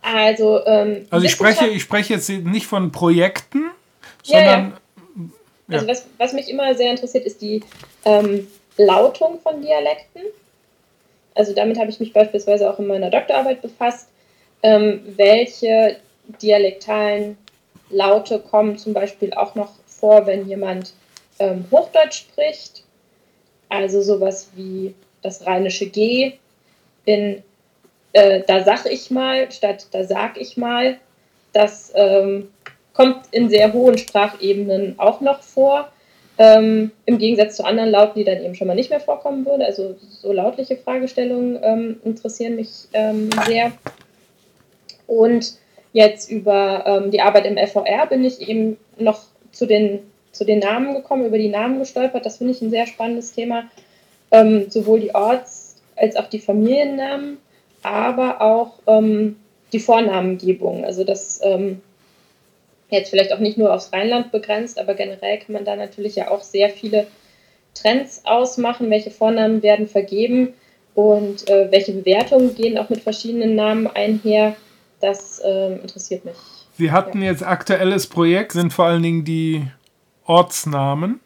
Also, 0.01 0.65
ähm, 0.67 1.07
also 1.11 1.25
ich 1.25 1.31
spreche, 1.33 1.69
ich 1.69 1.83
spreche 1.83 2.15
jetzt 2.15 2.29
nicht 2.29 2.67
von 2.67 2.91
Projekten, 2.91 3.71
sondern. 4.25 4.49
Ja, 4.49 4.73
ja. 5.69 5.77
Also 5.77 5.87
was, 5.87 6.07
was 6.19 6.33
mich 6.33 6.51
immer 6.51 6.75
sehr 6.75 6.91
interessiert, 6.91 7.25
ist 7.25 7.41
die 7.41 7.63
ähm, 8.05 8.49
Lautung 8.77 9.41
von 9.41 9.61
Dialekten. 9.61 10.23
Also 11.35 11.55
damit 11.55 11.79
habe 11.79 11.91
ich 11.91 12.01
mich 12.01 12.13
beispielsweise 12.13 12.71
auch 12.71 12.79
in 12.79 12.87
meiner 12.87 13.11
Doktorarbeit 13.11 13.63
befasst. 13.63 14.09
Ähm, 14.63 15.03
welche 15.17 15.97
dialektalen 16.41 17.37
Laute 17.91 18.39
kommen 18.39 18.79
zum 18.79 18.93
Beispiel 18.93 19.33
auch 19.35 19.55
noch 19.55 19.73
vor, 19.87 20.27
wenn 20.27 20.49
jemand 20.49 20.95
ähm, 21.39 21.65
Hochdeutsch 21.71 22.21
spricht. 22.21 22.85
Also 23.69 24.03
sowas 24.03 24.51
wie 24.55 24.95
das 25.23 25.47
rheinische 25.47 25.87
G 25.87 26.35
in 27.05 27.43
äh, 28.13 28.43
da 28.47 28.63
sag 28.63 28.85
ich 28.87 29.11
mal 29.11 29.51
statt 29.51 29.87
da 29.93 30.05
sag 30.05 30.37
ich 30.39 30.57
mal. 30.57 30.99
Das 31.53 31.93
ähm, 31.95 32.51
kommt 32.93 33.27
in 33.31 33.49
sehr 33.49 33.73
hohen 33.73 33.99
Sprachebenen 33.99 34.99
auch 34.99 35.21
noch 35.21 35.43
vor. 35.43 35.91
Ähm, 36.39 36.91
Im 37.05 37.19
Gegensatz 37.19 37.57
zu 37.57 37.65
anderen 37.65 37.91
Lauten, 37.91 38.19
die 38.19 38.25
dann 38.25 38.43
eben 38.43 38.55
schon 38.55 38.67
mal 38.67 38.75
nicht 38.75 38.91
mehr 38.91 39.01
vorkommen 39.01 39.45
würden. 39.45 39.63
Also 39.63 39.97
so 40.09 40.33
lautliche 40.33 40.77
Fragestellungen 40.77 41.59
ähm, 41.63 42.01
interessieren 42.05 42.57
mich 42.57 42.89
ähm, 42.93 43.31
sehr. 43.47 43.73
Und 45.07 45.55
jetzt 45.93 46.31
über 46.31 46.85
ähm, 46.87 47.11
die 47.11 47.21
Arbeit 47.21 47.47
im 47.47 47.59
FVR 47.59 48.07
bin 48.07 48.25
ich 48.25 48.49
eben 48.49 48.79
noch 48.97 49.21
zu 49.53 49.67
den, 49.67 50.01
zu 50.33 50.45
den 50.45 50.61
Namen 50.61 50.95
gekommen, 50.95 51.27
über 51.27 51.39
die 51.39 51.51
Namen 51.51 51.79
gestolpert. 51.79 52.25
Das 52.25 52.39
finde 52.39 52.55
ich 52.55 52.63
ein 52.63 52.71
sehr 52.71 52.87
spannendes 52.87 53.33
Thema. 53.33 53.65
Ähm, 54.31 54.71
sowohl 54.71 55.01
die 55.01 55.15
Orts- 55.15 55.77
als 55.97 56.17
auch 56.17 56.27
die 56.27 56.39
Familiennamen, 56.39 57.37
aber 57.83 58.41
auch 58.41 58.79
ähm, 58.87 59.37
die 59.73 59.79
Vornamengebung. 59.79 60.85
Also 60.85 61.05
das 61.05 61.41
jetzt 62.99 63.11
vielleicht 63.11 63.33
auch 63.33 63.39
nicht 63.39 63.59
nur 63.59 63.73
aufs 63.73 63.93
Rheinland 63.93 64.33
begrenzt, 64.33 64.79
aber 64.79 64.95
generell 64.95 65.39
kann 65.39 65.53
man 65.55 65.65
da 65.65 65.77
natürlich 65.77 66.17
ja 66.17 66.31
auch 66.31 66.43
sehr 66.43 66.71
viele 66.71 67.07
Trends 67.75 68.23
ausmachen, 68.25 68.91
welche 68.91 69.11
Vornamen 69.11 69.63
werden 69.63 69.89
vergeben 69.89 70.55
und 70.95 71.49
äh, 71.49 71.71
welche 71.71 71.93
Bewertungen 71.93 72.55
gehen 72.55 72.79
auch 72.79 72.91
mit 72.91 73.01
verschiedenen 73.01 73.55
Namen 73.55 73.87
einher. 73.87 74.57
Das 75.01 75.41
äh, 75.41 75.75
interessiert 75.75 76.25
mich. 76.25 76.37
Sie 76.75 76.93
hatten 76.93 77.23
ja. 77.23 77.31
jetzt 77.31 77.43
aktuelles 77.43 78.07
Projekt, 78.07 78.53
sind 78.53 78.73
vor 78.73 78.87
allen 78.87 79.03
Dingen 79.03 79.25
die 79.25 79.67
Ortsnamen. 80.27 81.21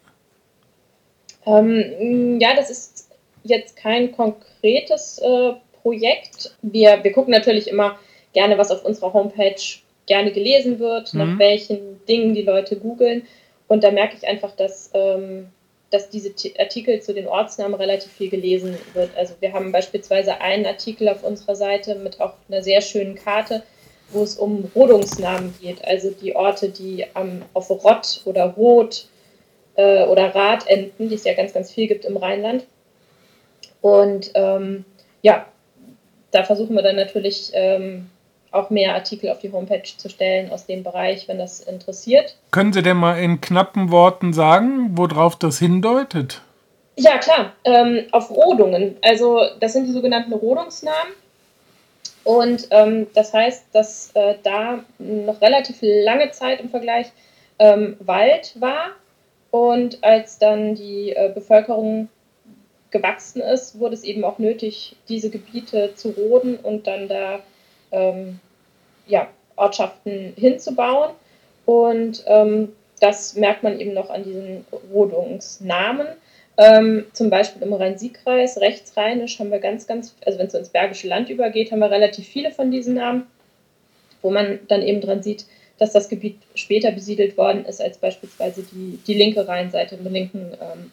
Ähm, 1.45 2.39
ja, 2.39 2.55
das 2.55 2.69
ist 2.69 3.09
jetzt 3.43 3.75
kein 3.75 4.11
konkretes 4.11 5.19
äh, 5.19 5.53
Projekt. 5.81 6.55
Wir, 6.61 7.03
wir 7.03 7.11
gucken 7.11 7.31
natürlich 7.31 7.69
immer 7.69 7.97
gerne, 8.33 8.57
was 8.57 8.71
auf 8.71 8.83
unserer 8.83 9.13
Homepage 9.13 9.61
gerne 10.07 10.31
gelesen 10.31 10.79
wird, 10.79 11.13
mhm. 11.13 11.19
nach 11.19 11.39
welchen 11.39 12.03
Dingen 12.07 12.33
die 12.33 12.41
Leute 12.41 12.77
googeln. 12.77 13.27
Und 13.67 13.83
da 13.83 13.91
merke 13.91 14.15
ich 14.17 14.27
einfach, 14.27 14.55
dass, 14.55 14.89
ähm, 14.93 15.49
dass 15.91 16.09
diese 16.09 16.33
Artikel 16.57 17.01
zu 17.01 17.13
den 17.13 17.27
Ortsnamen 17.27 17.75
relativ 17.75 18.11
viel 18.11 18.29
gelesen 18.29 18.77
wird. 18.93 19.11
Also 19.15 19.35
wir 19.39 19.53
haben 19.53 19.71
beispielsweise 19.71 20.41
einen 20.41 20.65
Artikel 20.65 21.09
auf 21.09 21.23
unserer 21.23 21.55
Seite 21.55 21.95
mit 21.95 22.19
auch 22.19 22.33
einer 22.49 22.63
sehr 22.63 22.81
schönen 22.81 23.15
Karte, 23.15 23.63
wo 24.09 24.23
es 24.23 24.37
um 24.37 24.71
Rodungsnamen 24.73 25.53
geht, 25.61 25.83
also 25.85 26.11
die 26.11 26.33
Orte, 26.33 26.69
die 26.69 27.05
am, 27.13 27.41
auf 27.53 27.69
Rott 27.69 28.21
oder 28.23 28.45
Rot 28.45 29.07
äh, 29.75 30.05
oder 30.05 30.33
Rad 30.33 30.65
enden, 30.67 31.09
die 31.09 31.15
es 31.15 31.25
ja 31.25 31.33
ganz, 31.33 31.53
ganz 31.53 31.71
viel 31.71 31.87
gibt 31.87 32.05
im 32.05 32.15
Rheinland. 32.15 32.65
Und 33.81 34.31
ähm, 34.33 34.85
ja, 35.21 35.45
da 36.31 36.43
versuchen 36.43 36.75
wir 36.75 36.83
dann 36.83 36.95
natürlich 36.95 37.51
ähm, 37.53 38.09
auch 38.51 38.69
mehr 38.69 38.95
Artikel 38.95 39.29
auf 39.29 39.39
die 39.39 39.51
Homepage 39.51 39.83
zu 39.83 40.09
stellen 40.09 40.51
aus 40.51 40.65
dem 40.65 40.83
Bereich, 40.83 41.27
wenn 41.27 41.37
das 41.37 41.59
interessiert. 41.59 42.37
Können 42.51 42.73
Sie 42.73 42.81
denn 42.81 42.97
mal 42.97 43.19
in 43.19 43.41
knappen 43.41 43.91
Worten 43.91 44.33
sagen, 44.33 44.97
worauf 44.97 45.35
das 45.35 45.59
hindeutet? 45.59 46.41
Ja, 46.95 47.17
klar, 47.19 47.53
ähm, 47.63 48.05
auf 48.11 48.31
Rodungen. 48.31 48.97
Also 49.03 49.41
das 49.59 49.73
sind 49.73 49.85
die 49.85 49.91
sogenannten 49.91 50.33
Rodungsnamen. 50.33 51.13
Und 52.23 52.67
ähm, 52.71 53.07
das 53.13 53.33
heißt, 53.33 53.67
dass 53.71 54.11
äh, 54.13 54.35
da 54.43 54.83
noch 54.97 55.39
relativ 55.39 55.77
lange 55.81 56.31
Zeit 56.31 56.59
im 56.59 56.69
Vergleich 56.69 57.07
ähm, 57.59 57.95
Wald 57.99 58.59
war. 58.59 58.89
Und 59.51 60.03
als 60.03 60.39
dann 60.39 60.75
die 60.75 61.11
äh, 61.11 61.31
Bevölkerung 61.33 62.09
gewachsen 62.91 63.41
ist, 63.41 63.79
wurde 63.79 63.93
es 63.93 64.03
eben 64.03 64.23
auch 64.23 64.39
nötig, 64.39 64.95
diese 65.07 65.29
Gebiete 65.29 65.93
zu 65.95 66.09
roden 66.09 66.57
und 66.57 66.87
dann 66.87 67.07
da 67.07 67.39
ähm, 67.91 68.39
ja, 69.07 69.27
Ortschaften 69.55 70.33
hinzubauen. 70.35 71.11
Und 71.65 72.23
ähm, 72.27 72.69
das 72.99 73.35
merkt 73.35 73.63
man 73.63 73.79
eben 73.79 73.93
noch 73.93 74.09
an 74.09 74.23
diesen 74.23 74.65
Rodungsnamen. 74.93 76.07
Ähm, 76.57 77.05
zum 77.13 77.29
Beispiel 77.29 77.61
im 77.61 77.73
Rhein-Sieg-Kreis, 77.73 78.57
rechtsrheinisch, 78.57 79.39
haben 79.39 79.51
wir 79.51 79.59
ganz, 79.59 79.85
ganz, 79.85 80.15
also 80.25 80.39
wenn 80.39 80.47
es 80.47 80.55
ins 80.55 80.69
Bergische 80.69 81.07
Land 81.07 81.29
übergeht, 81.29 81.71
haben 81.71 81.79
wir 81.79 81.91
relativ 81.91 82.27
viele 82.27 82.51
von 82.51 82.71
diesen 82.71 82.95
Namen, 82.95 83.27
wo 84.23 84.31
man 84.31 84.59
dann 84.67 84.81
eben 84.81 85.01
dran 85.01 85.21
sieht, 85.21 85.45
dass 85.77 85.91
das 85.91 86.09
Gebiet 86.09 86.39
später 86.55 86.91
besiedelt 86.91 87.37
worden 87.37 87.63
ist 87.65 87.79
als 87.79 87.99
beispielsweise 87.99 88.63
die, 88.63 88.99
die 89.05 89.13
linke 89.13 89.47
Rheinseite 89.47 89.95
im 89.95 90.11
linken 90.11 90.53
ähm, 90.59 90.91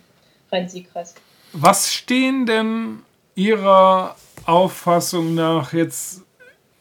Rhein-Sieg-Kreis. 0.53 1.15
Was 1.55 1.91
stehen 1.91 2.45
denn 2.45 2.99
Ihrer 3.35 4.17
Auffassung 4.45 5.35
nach 5.35 5.73
jetzt 5.73 6.23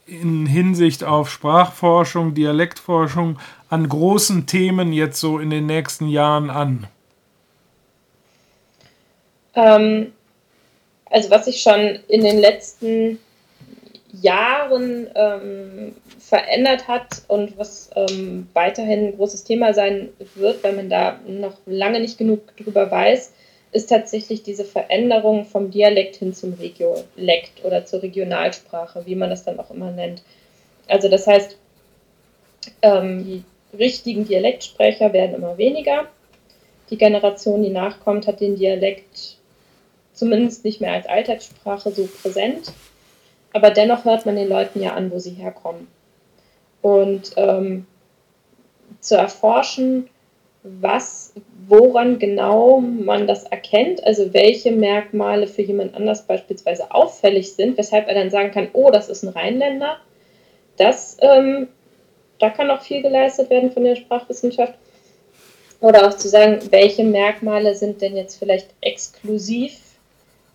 in 0.05 0.45
Hinsicht 0.45 1.03
auf 1.03 1.29
Sprachforschung, 1.29 2.33
Dialektforschung 2.33 3.39
an 3.69 3.87
großen 3.87 4.45
Themen 4.45 4.93
jetzt 4.93 5.19
so 5.19 5.39
in 5.39 5.49
den 5.49 5.65
nächsten 5.65 6.07
Jahren 6.07 6.49
an? 6.49 6.87
Ähm, 9.55 10.11
also 11.09 11.29
was 11.29 11.45
sich 11.45 11.61
schon 11.61 11.99
in 12.07 12.23
den 12.23 12.39
letzten 12.39 13.19
Jahren 14.21 15.07
ähm, 15.15 15.95
verändert 16.19 16.87
hat 16.87 17.23
und 17.27 17.57
was 17.57 17.89
ähm, 17.95 18.47
weiterhin 18.53 19.07
ein 19.07 19.15
großes 19.17 19.43
Thema 19.43 19.73
sein 19.73 20.09
wird, 20.35 20.63
weil 20.63 20.73
man 20.73 20.89
da 20.89 21.19
noch 21.27 21.57
lange 21.65 21.99
nicht 21.99 22.17
genug 22.17 22.55
drüber 22.57 22.89
weiß, 22.89 23.33
ist 23.73 23.89
tatsächlich 23.89 24.43
diese 24.43 24.65
Veränderung 24.65 25.45
vom 25.45 25.71
Dialekt 25.71 26.17
hin 26.17 26.33
zum 26.33 26.53
Regiolekt 26.53 27.63
oder 27.63 27.85
zur 27.85 28.03
Regionalsprache, 28.03 29.05
wie 29.05 29.15
man 29.15 29.29
das 29.29 29.43
dann 29.43 29.59
auch 29.59 29.71
immer 29.71 29.91
nennt. 29.91 30.21
Also 30.87 31.09
das 31.09 31.27
heißt, 31.27 31.57
ähm, 32.81 33.25
die 33.25 33.43
richtigen 33.77 34.25
Dialektsprecher 34.25 35.11
werden 35.11 35.35
immer 35.35 35.57
weniger. 35.57 36.07
Die 36.89 36.97
Generation, 36.97 37.63
die 37.63 37.69
nachkommt, 37.69 38.27
hat 38.27 38.39
den 38.39 38.55
Dialekt 38.55 39.37
zumindest 40.13 40.63
nicht 40.63 40.79
mehr 40.79 40.93
als 40.93 41.07
Alltagssprache 41.07 41.91
so 41.91 42.07
präsent. 42.21 42.71
Aber 43.53 43.71
dennoch 43.71 44.05
hört 44.05 44.25
man 44.25 44.35
den 44.35 44.49
Leuten 44.49 44.81
ja 44.81 44.93
an, 44.93 45.11
wo 45.11 45.19
sie 45.19 45.31
herkommen. 45.31 45.87
Und 46.81 47.31
ähm, 47.37 47.87
zu 48.99 49.15
erforschen, 49.15 50.09
was, 50.63 51.33
woran 51.67 52.19
genau 52.19 52.79
man 52.79 53.27
das 53.27 53.43
erkennt, 53.43 54.03
also 54.05 54.33
welche 54.33 54.71
Merkmale 54.71 55.47
für 55.47 55.61
jemand 55.61 55.93
anders 55.95 56.25
beispielsweise 56.25 56.91
auffällig 56.91 57.53
sind, 57.53 57.77
weshalb 57.77 58.07
er 58.07 58.15
dann 58.15 58.29
sagen 58.29 58.51
kann, 58.51 58.69
oh, 58.73 58.89
das 58.89 59.09
ist 59.09 59.23
ein 59.23 59.29
Rheinländer. 59.29 59.97
Das, 60.77 61.17
ähm, 61.21 61.67
da 62.39 62.49
kann 62.49 62.71
auch 62.71 62.81
viel 62.81 63.01
geleistet 63.01 63.49
werden 63.49 63.71
von 63.71 63.83
der 63.83 63.95
Sprachwissenschaft. 63.95 64.73
Oder 65.81 66.07
auch 66.07 66.13
zu 66.13 66.29
sagen, 66.29 66.59
welche 66.69 67.03
Merkmale 67.03 67.75
sind 67.75 68.01
denn 68.01 68.15
jetzt 68.15 68.37
vielleicht 68.37 68.69
exklusiv 68.79 69.79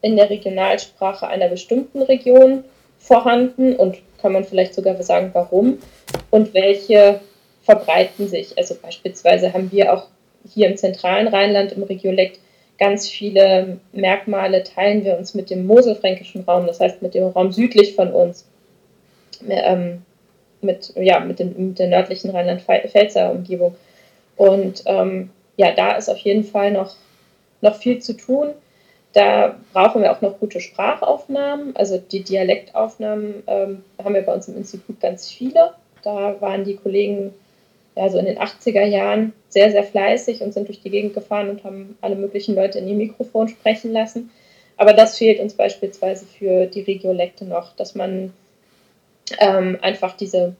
in 0.01 0.17
der 0.17 0.31
Regionalsprache 0.31 1.27
einer 1.27 1.49
bestimmten 1.49 2.01
Region 2.01 2.65
vorhanden 2.99 3.77
und 3.77 3.99
kann 4.23 4.33
man 4.33 4.45
vielleicht 4.45 4.75
sogar 4.75 5.01
sagen, 5.03 5.31
warum 5.35 5.79
und 6.31 6.55
welche 6.55 7.21
verbreiten 7.69 8.29
sich. 8.29 8.57
Also 8.57 8.75
beispielsweise 8.81 9.53
haben 9.53 9.71
wir 9.71 9.93
auch 9.93 10.07
hier 10.51 10.69
im 10.69 10.79
zentralen 10.79 11.29
Rheinland 11.29 11.73
im 11.73 11.83
Regiolekt 11.83 12.41
ganz 12.79 13.07
viele 13.07 13.79
Merkmale 13.93 14.63
teilen 14.63 15.05
wir 15.05 15.19
uns 15.19 15.35
mit 15.35 15.51
dem 15.51 15.67
moselfränkischen 15.67 16.45
Raum, 16.45 16.67
das 16.67 16.81
heißt 16.81 17.03
mit 17.03 17.13
dem 17.13 17.25
Raum 17.25 17.53
südlich 17.53 17.95
von 17.95 18.11
uns, 18.11 18.47
ähm, 19.47 20.03
mit, 20.63 20.95
ja, 20.97 21.21
mit, 21.21 21.41
dem, 21.41 21.69
mit 21.69 21.79
der 21.79 21.89
nördlichen 21.89 22.31
Rheinland-Pfälzer 22.31 23.33
Umgebung. 23.33 23.75
Und 24.37 24.85
ähm, 24.87 25.29
ja, 25.57 25.73
da 25.73 25.93
ist 25.97 26.09
auf 26.09 26.19
jeden 26.19 26.45
Fall 26.45 26.71
noch, 26.71 26.97
noch 27.61 27.77
viel 27.77 27.99
zu 27.99 28.15
tun. 28.15 28.55
Da 29.13 29.57
brauchen 29.75 30.01
wir 30.01 30.13
auch 30.13 30.23
noch 30.23 30.39
gute 30.39 30.61
Sprachaufnahmen. 30.61 31.77
Also 31.77 31.99
die 31.99 32.23
Dialektaufnahmen 32.23 33.43
ähm, 33.47 33.85
haben 34.03 34.15
wir 34.15 34.23
bei 34.23 34.33
uns 34.33 34.49
im 34.49 34.57
Institut 34.57 35.01
ganz 35.01 35.29
viele. 35.31 35.75
Da 36.03 36.41
waren 36.41 36.65
die 36.65 36.77
Kollegen 36.77 37.35
ja, 37.99 38.09
so 38.09 38.19
in 38.19 38.27
den 38.27 38.39
80er 38.39 38.85
Jahren 38.85 39.33
sehr, 39.49 39.73
sehr 39.73 39.83
fleißig 39.83 40.41
und 40.41 40.55
sind 40.55 40.69
durch 40.69 40.81
die 40.81 40.91
Gegend 40.91 41.15
gefahren 41.15 41.51
und 41.51 41.65
haben 41.65 41.99
alle 42.01 42.15
möglichen 42.15 42.55
Leute 42.55 42.79
in 42.79 42.87
ihr 42.87 42.95
Mikrofon 42.95 43.49
sprechen 43.49 43.93
lassen. 43.93 44.31
Aber 44.77 44.93
das 44.93 45.19
fehlt 45.19 45.41
uns 45.41 45.55
beispielsweise 45.55 46.25
für 46.27 46.67
die 46.67 46.83
Regiolekte 46.83 47.45
noch, 47.45 47.75
dass 47.75 47.97
man 47.97 48.33
ähm, 49.41 49.79
einfach 49.83 50.17
diese 50.17 50.55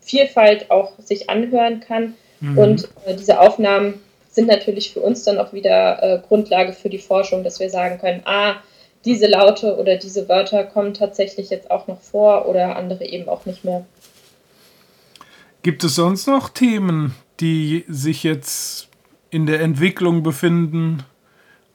Vielfalt 0.00 0.70
auch 0.70 0.92
sich 0.98 1.28
anhören 1.28 1.80
kann. 1.80 2.14
Mhm. 2.40 2.58
Und 2.58 2.88
äh, 3.04 3.14
diese 3.14 3.40
Aufnahmen 3.40 4.00
sind 4.30 4.48
natürlich 4.48 4.94
für 4.94 5.00
uns 5.00 5.22
dann 5.24 5.38
auch 5.38 5.52
wieder 5.52 6.02
äh, 6.02 6.18
Grundlage 6.26 6.72
für 6.72 6.88
die 6.88 6.98
Forschung, 6.98 7.44
dass 7.44 7.60
wir 7.60 7.68
sagen 7.68 7.98
können, 7.98 8.22
ah, 8.24 8.54
diese 9.04 9.26
Laute 9.26 9.76
oder 9.76 9.96
diese 9.96 10.30
Wörter 10.30 10.64
kommen 10.64 10.94
tatsächlich 10.94 11.50
jetzt 11.50 11.70
auch 11.70 11.88
noch 11.88 12.00
vor 12.00 12.48
oder 12.48 12.76
andere 12.76 13.04
eben 13.04 13.28
auch 13.28 13.44
nicht 13.44 13.64
mehr. 13.64 13.84
Gibt 15.62 15.84
es 15.84 15.94
sonst 15.94 16.26
noch 16.26 16.48
Themen, 16.48 17.14
die 17.38 17.84
sich 17.86 18.22
jetzt 18.22 18.88
in 19.30 19.46
der 19.46 19.60
Entwicklung 19.60 20.22
befinden, 20.22 21.02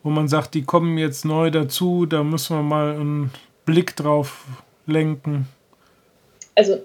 wo 0.01 0.09
man 0.09 0.27
sagt, 0.27 0.55
die 0.55 0.63
kommen 0.63 0.97
jetzt 0.97 1.23
neu 1.23 1.51
dazu, 1.51 2.05
da 2.05 2.23
müssen 2.23 2.57
wir 2.57 2.63
mal 2.63 2.95
einen 2.95 3.31
Blick 3.65 3.95
drauf 3.95 4.45
lenken? 4.87 5.47
Also 6.55 6.79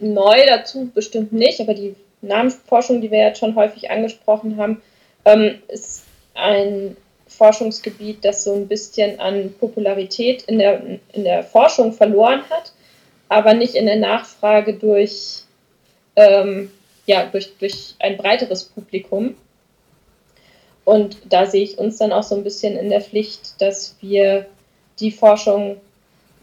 neu 0.00 0.46
dazu 0.46 0.90
bestimmt 0.94 1.32
nicht, 1.32 1.60
aber 1.60 1.74
die 1.74 1.94
Namensforschung, 2.22 3.00
die 3.00 3.10
wir 3.10 3.18
jetzt 3.18 3.40
schon 3.40 3.54
häufig 3.54 3.90
angesprochen 3.90 4.56
haben, 4.56 4.80
ähm, 5.24 5.56
ist 5.68 6.04
ein 6.34 6.96
Forschungsgebiet, 7.26 8.24
das 8.24 8.44
so 8.44 8.54
ein 8.54 8.66
bisschen 8.66 9.20
an 9.20 9.54
Popularität 9.60 10.42
in 10.42 10.58
der, 10.58 10.82
in 11.12 11.24
der 11.24 11.42
Forschung 11.44 11.92
verloren 11.92 12.42
hat, 12.50 12.72
aber 13.28 13.54
nicht 13.54 13.74
in 13.74 13.86
der 13.86 13.96
Nachfrage 13.96 14.74
durch 14.74 15.44
ähm, 16.16 16.70
ja, 17.06 17.26
durch, 17.26 17.56
durch 17.58 17.94
ein 17.98 18.16
breiteres 18.16 18.64
Publikum. 18.64 19.34
Und 20.84 21.18
da 21.28 21.46
sehe 21.46 21.62
ich 21.62 21.78
uns 21.78 21.98
dann 21.98 22.12
auch 22.12 22.22
so 22.22 22.34
ein 22.34 22.44
bisschen 22.44 22.76
in 22.76 22.90
der 22.90 23.00
Pflicht, 23.00 23.60
dass 23.60 23.96
wir 24.00 24.46
die 24.98 25.10
Forschung, 25.10 25.76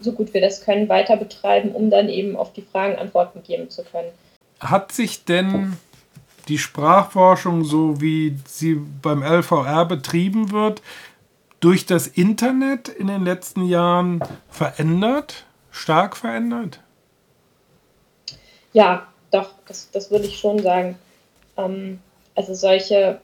so 0.00 0.12
gut 0.12 0.32
wir 0.34 0.40
das 0.40 0.64
können, 0.64 0.88
weiter 0.88 1.16
betreiben, 1.16 1.72
um 1.72 1.90
dann 1.90 2.08
eben 2.08 2.36
auf 2.36 2.52
die 2.52 2.62
Fragen 2.62 2.96
Antworten 2.96 3.42
geben 3.42 3.70
zu 3.70 3.82
können. 3.84 4.10
Hat 4.60 4.92
sich 4.92 5.24
denn 5.24 5.76
die 6.48 6.58
Sprachforschung, 6.58 7.64
so 7.64 8.00
wie 8.00 8.36
sie 8.46 8.74
beim 8.74 9.22
LVR 9.22 9.84
betrieben 9.84 10.50
wird, 10.50 10.82
durch 11.60 11.86
das 11.86 12.06
Internet 12.06 12.88
in 12.88 13.08
den 13.08 13.24
letzten 13.24 13.64
Jahren 13.66 14.22
verändert? 14.48 15.44
Stark 15.70 16.16
verändert? 16.16 16.80
Ja, 18.72 19.06
doch, 19.30 19.50
das, 19.66 19.90
das 19.90 20.10
würde 20.10 20.26
ich 20.26 20.38
schon 20.38 20.60
sagen. 20.60 20.98
Ähm, 21.56 22.00
also 22.34 22.54
solche, 22.54 23.20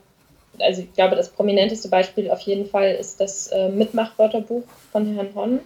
also 0.59 0.83
ich 0.83 0.93
glaube, 0.95 1.17
das 1.17 1.29
prominenteste 1.31 1.89
Beispiel 1.89 2.31
auf 2.31 2.41
jeden 2.41 2.67
Fall 2.67 2.93
ist 2.93 3.21
das 3.21 3.49
äh, 3.49 3.69
Mitmachwörterbuch 3.69 4.65
von 4.93 5.15
Herrn 5.15 5.35
Honn, 5.35 5.61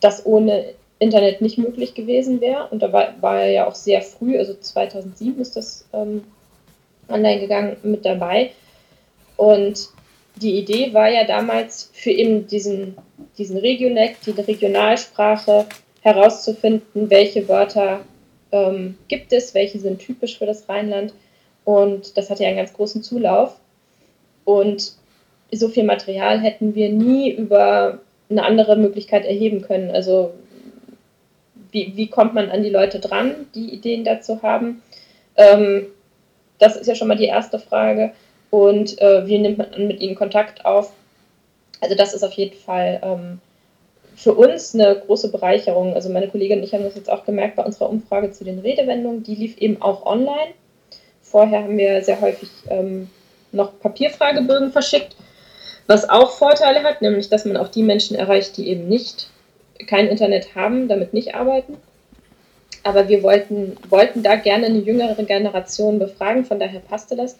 das 0.00 0.24
ohne 0.24 0.74
Internet 0.98 1.40
nicht 1.40 1.58
möglich 1.58 1.94
gewesen 1.94 2.40
wäre. 2.40 2.68
Und 2.68 2.82
da 2.82 2.92
war, 2.92 3.14
war 3.20 3.40
er 3.40 3.50
ja 3.50 3.66
auch 3.66 3.74
sehr 3.74 4.02
früh, 4.02 4.38
also 4.38 4.54
2007 4.54 5.40
ist 5.40 5.56
das 5.56 5.84
ähm, 5.92 6.24
online 7.08 7.40
gegangen, 7.40 7.76
mit 7.82 8.04
dabei. 8.04 8.52
Und 9.36 9.88
die 10.36 10.58
Idee 10.58 10.92
war 10.92 11.08
ja 11.08 11.24
damals 11.24 11.90
für 11.92 12.10
eben 12.10 12.46
diesen, 12.46 12.96
diesen 13.36 13.58
Regionekt, 13.58 14.26
die 14.26 14.32
Regionalsprache 14.32 15.66
herauszufinden, 16.00 17.10
welche 17.10 17.48
Wörter 17.48 18.00
ähm, 18.52 18.96
gibt 19.08 19.32
es, 19.32 19.54
welche 19.54 19.78
sind 19.78 20.00
typisch 20.00 20.38
für 20.38 20.46
das 20.46 20.68
Rheinland. 20.68 21.12
Und 21.64 22.16
das 22.16 22.30
hatte 22.30 22.42
ja 22.42 22.48
einen 22.48 22.58
ganz 22.58 22.72
großen 22.72 23.02
Zulauf. 23.02 23.56
Und 24.44 24.92
so 25.52 25.68
viel 25.68 25.84
Material 25.84 26.40
hätten 26.40 26.74
wir 26.74 26.90
nie 26.90 27.30
über 27.30 28.00
eine 28.30 28.44
andere 28.44 28.76
Möglichkeit 28.76 29.24
erheben 29.24 29.62
können. 29.62 29.90
Also 29.90 30.32
wie, 31.70 31.92
wie 31.96 32.08
kommt 32.08 32.34
man 32.34 32.50
an 32.50 32.62
die 32.62 32.70
Leute 32.70 33.00
dran, 33.00 33.46
die 33.54 33.72
Ideen 33.72 34.04
dazu 34.04 34.42
haben? 34.42 34.82
Ähm, 35.36 35.86
das 36.58 36.76
ist 36.76 36.86
ja 36.86 36.94
schon 36.94 37.08
mal 37.08 37.16
die 37.16 37.26
erste 37.26 37.58
Frage. 37.58 38.12
Und 38.50 39.00
äh, 39.00 39.26
wie 39.26 39.38
nimmt 39.38 39.58
man 39.58 39.86
mit 39.86 40.00
ihnen 40.00 40.14
Kontakt 40.14 40.64
auf? 40.64 40.92
Also 41.80 41.94
das 41.94 42.14
ist 42.14 42.24
auf 42.24 42.32
jeden 42.32 42.56
Fall 42.56 43.00
ähm, 43.02 43.40
für 44.18 44.34
uns 44.34 44.74
eine 44.74 45.00
große 45.06 45.30
Bereicherung. 45.30 45.94
Also 45.94 46.08
meine 46.08 46.26
Kollegin 46.28 46.58
und 46.58 46.64
ich 46.64 46.74
haben 46.74 46.82
das 46.82 46.96
jetzt 46.96 47.10
auch 47.10 47.24
gemerkt 47.24 47.54
bei 47.54 47.64
unserer 47.64 47.88
Umfrage 47.88 48.32
zu 48.32 48.44
den 48.44 48.58
Redewendungen. 48.58 49.22
Die 49.22 49.36
lief 49.36 49.56
eben 49.58 49.80
auch 49.80 50.04
online. 50.04 50.54
Vorher 51.22 51.62
haben 51.62 51.78
wir 51.78 52.02
sehr 52.02 52.20
häufig 52.20 52.48
ähm, 52.68 53.08
noch 53.52 53.78
Papierfragebögen 53.78 54.72
verschickt, 54.72 55.14
was 55.86 56.08
auch 56.08 56.32
Vorteile 56.32 56.82
hat, 56.82 57.00
nämlich 57.00 57.28
dass 57.28 57.44
man 57.44 57.56
auch 57.56 57.68
die 57.68 57.84
Menschen 57.84 58.16
erreicht, 58.16 58.56
die 58.56 58.68
eben 58.68 58.88
nicht 58.88 59.30
kein 59.86 60.08
Internet 60.08 60.56
haben, 60.56 60.88
damit 60.88 61.14
nicht 61.14 61.36
arbeiten. 61.36 61.76
Aber 62.82 63.08
wir 63.08 63.22
wollten, 63.22 63.76
wollten 63.88 64.24
da 64.24 64.34
gerne 64.34 64.66
eine 64.66 64.78
jüngere 64.78 65.22
Generation 65.22 66.00
befragen, 66.00 66.44
von 66.44 66.58
daher 66.58 66.80
passte 66.80 67.14
das. 67.14 67.38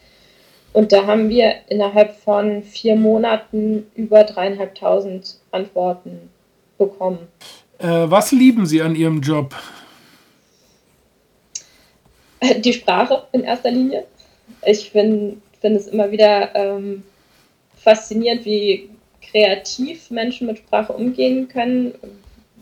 Und 0.72 0.92
da 0.92 1.06
haben 1.06 1.28
wir 1.28 1.54
innerhalb 1.68 2.12
von 2.14 2.62
vier 2.62 2.94
Monaten 2.94 3.90
über 3.96 4.22
dreieinhalbtausend 4.22 5.38
Antworten 5.50 6.30
bekommen. 6.78 7.28
Äh, 7.78 7.86
was 7.86 8.32
lieben 8.32 8.66
Sie 8.66 8.80
an 8.80 8.94
Ihrem 8.94 9.20
Job? 9.20 9.54
Die 12.60 12.72
Sprache 12.72 13.26
in 13.32 13.42
erster 13.42 13.70
Linie. 13.70 14.04
Ich 14.64 14.90
finde 14.90 15.36
find 15.60 15.76
es 15.76 15.88
immer 15.88 16.10
wieder 16.10 16.54
ähm, 16.54 17.02
faszinierend, 17.76 18.44
wie 18.44 18.90
kreativ 19.20 20.10
Menschen 20.10 20.46
mit 20.46 20.58
Sprache 20.58 20.92
umgehen 20.92 21.48
können, 21.48 21.94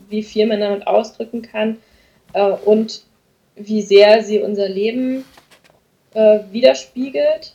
wie 0.09 0.23
viel 0.23 0.47
man 0.47 0.61
damit 0.61 0.87
ausdrücken 0.87 1.43
kann 1.43 1.79
äh, 2.33 2.51
und 2.51 3.03
wie 3.55 3.83
sehr 3.83 4.23
sie 4.23 4.41
unser 4.41 4.69
Leben 4.69 5.25
äh, 6.15 6.41
widerspiegelt 6.51 7.55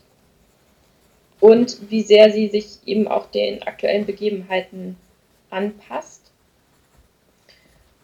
und 1.39 1.77
wie 1.89 2.01
sehr 2.01 2.31
sie 2.31 2.47
sich 2.47 2.77
eben 2.85 3.07
auch 3.07 3.27
den 3.31 3.63
aktuellen 3.63 4.05
Begebenheiten 4.05 4.95
anpasst. 5.49 6.20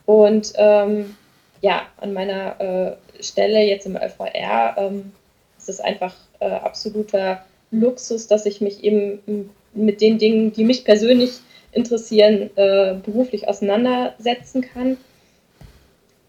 Und 0.07 0.53
ähm, 0.55 1.17
ja, 1.61 1.85
an 1.97 2.13
meiner 2.13 2.59
äh, 2.61 3.21
Stelle 3.21 3.61
jetzt 3.61 3.85
im 3.85 3.97
LVR 3.97 4.75
ähm, 4.77 5.11
ist 5.57 5.67
es 5.67 5.81
einfach 5.81 6.15
äh, 6.39 6.45
absoluter 6.45 7.45
Luxus, 7.71 8.27
dass 8.27 8.45
ich 8.45 8.61
mich 8.61 8.85
eben 8.85 9.49
mit 9.73 9.99
den 9.99 10.17
Dingen, 10.17 10.53
die 10.53 10.63
mich 10.63 10.85
persönlich 10.85 11.31
interessieren, 11.73 12.49
äh, 12.55 12.95
beruflich 13.03 13.49
auseinandersetzen 13.49 14.61
kann. 14.61 14.95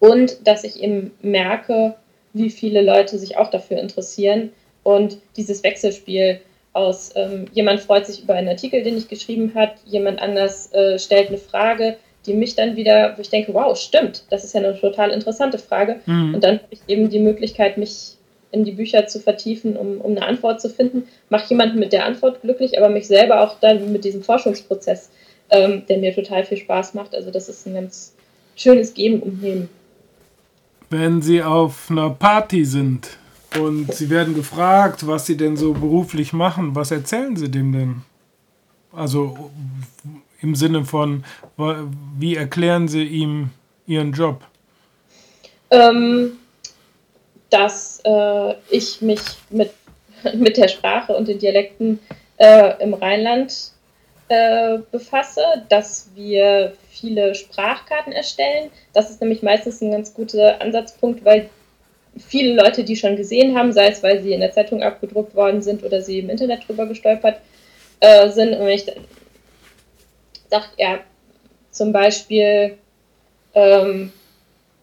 Und 0.01 0.45
dass 0.45 0.65
ich 0.65 0.83
eben 0.83 1.11
merke, 1.21 1.95
wie 2.33 2.49
viele 2.49 2.81
Leute 2.81 3.17
sich 3.17 3.37
auch 3.37 3.49
dafür 3.49 3.79
interessieren. 3.79 4.51
Und 4.83 5.19
dieses 5.37 5.63
Wechselspiel 5.63 6.41
aus 6.73 7.11
ähm, 7.15 7.45
jemand 7.53 7.79
freut 7.79 8.07
sich 8.07 8.23
über 8.23 8.33
einen 8.33 8.49
Artikel, 8.49 8.83
den 8.83 8.97
ich 8.97 9.07
geschrieben 9.07 9.53
habe, 9.55 9.75
jemand 9.85 10.21
anders 10.21 10.73
äh, 10.73 10.99
stellt 10.99 11.29
eine 11.29 11.37
Frage, 11.37 11.95
die 12.25 12.33
mich 12.33 12.55
dann 12.55 12.75
wieder, 12.75 13.13
wo 13.15 13.21
ich 13.21 13.29
denke, 13.29 13.53
wow, 13.53 13.77
stimmt, 13.77 14.23
das 14.29 14.43
ist 14.43 14.53
ja 14.53 14.61
eine 14.61 14.79
total 14.79 15.11
interessante 15.11 15.57
Frage. 15.57 15.99
Mhm. 16.05 16.35
Und 16.35 16.43
dann 16.43 16.55
habe 16.55 16.67
ich 16.71 16.79
eben 16.87 17.09
die 17.09 17.19
Möglichkeit, 17.19 17.77
mich 17.77 18.17
in 18.51 18.65
die 18.65 18.71
Bücher 18.71 19.07
zu 19.07 19.19
vertiefen, 19.19 19.77
um, 19.77 20.01
um 20.01 20.11
eine 20.11 20.25
Antwort 20.25 20.59
zu 20.59 20.69
finden. 20.69 21.03
Mache 21.29 21.49
jemanden 21.49 21.79
mit 21.79 21.93
der 21.93 22.05
Antwort 22.05 22.41
glücklich, 22.41 22.77
aber 22.77 22.89
mich 22.89 23.07
selber 23.07 23.41
auch 23.41 23.59
dann 23.59 23.91
mit 23.91 24.03
diesem 24.03 24.23
Forschungsprozess, 24.23 25.09
ähm, 25.49 25.83
der 25.87 25.99
mir 25.99 26.13
total 26.13 26.43
viel 26.43 26.57
Spaß 26.57 26.93
macht. 26.93 27.13
Also 27.13 27.31
das 27.31 27.47
ist 27.47 27.67
ein 27.67 27.75
ganz 27.75 28.13
schönes 28.55 28.93
Geben 28.93 29.21
und 29.21 29.41
Nehmen. 29.41 29.69
Wenn 30.89 31.21
Sie 31.21 31.43
auf 31.43 31.89
einer 31.91 32.09
Party 32.09 32.65
sind 32.65 33.17
und 33.59 33.93
Sie 33.93 34.09
werden 34.09 34.33
gefragt, 34.33 35.05
was 35.05 35.27
Sie 35.27 35.37
denn 35.37 35.55
so 35.55 35.73
beruflich 35.73 36.33
machen, 36.33 36.73
was 36.73 36.89
erzählen 36.89 37.35
Sie 37.35 37.49
dem 37.49 37.71
denn? 37.71 37.95
Also 38.91 39.51
im 40.41 40.55
Sinne 40.55 40.85
von, 40.85 41.23
wie 42.17 42.35
erklären 42.35 42.87
Sie 42.87 43.03
ihm 43.03 43.49
Ihren 43.87 44.13
Job? 44.13 44.41
Ähm, 45.71 46.33
dass 47.49 48.01
äh, 48.03 48.53
ich 48.69 49.01
mich 49.01 49.21
mit, 49.49 49.71
mit 50.33 50.57
der 50.57 50.67
Sprache 50.67 51.15
und 51.15 51.27
den 51.27 51.39
Dialekten 51.39 51.99
äh, 52.37 52.81
im 52.81 52.93
Rheinland 52.93 53.71
äh, 54.29 54.77
befasse, 54.91 55.41
dass 55.69 56.09
wir 56.15 56.73
viele 56.89 57.35
Sprachkarten 57.35 58.13
erstellen. 58.13 58.69
Das 58.93 59.09
ist 59.09 59.21
nämlich 59.21 59.41
meistens 59.41 59.81
ein 59.81 59.91
ganz 59.91 60.13
guter 60.13 60.61
Ansatzpunkt, 60.61 61.25
weil 61.25 61.49
viele 62.17 62.53
Leute 62.53 62.83
die 62.83 62.95
schon 62.95 63.15
gesehen 63.15 63.57
haben, 63.57 63.71
sei 63.71 63.87
es 63.87 64.03
weil 64.03 64.21
sie 64.21 64.33
in 64.33 64.41
der 64.41 64.51
Zeitung 64.51 64.83
abgedruckt 64.83 65.35
worden 65.35 65.61
sind 65.61 65.83
oder 65.83 66.01
sie 66.01 66.19
im 66.19 66.29
Internet 66.29 66.67
drüber 66.67 66.85
gestolpert 66.85 67.39
äh, 67.99 68.29
sind. 68.29 68.53
Und 68.53 68.67
sage, 70.49 70.65
ja, 70.77 70.99
zum 71.71 71.91
Beispiel 71.91 72.77
ähm, 73.53 74.11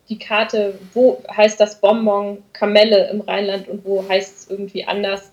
die 0.08 0.18
Karte, 0.18 0.78
wo 0.94 1.22
heißt 1.30 1.58
das 1.60 1.80
Bonbon 1.80 2.42
Kamelle 2.52 3.08
im 3.10 3.20
Rheinland 3.20 3.68
und 3.68 3.84
wo 3.84 4.08
heißt 4.08 4.38
es 4.38 4.50
irgendwie 4.50 4.84
anders. 4.84 5.30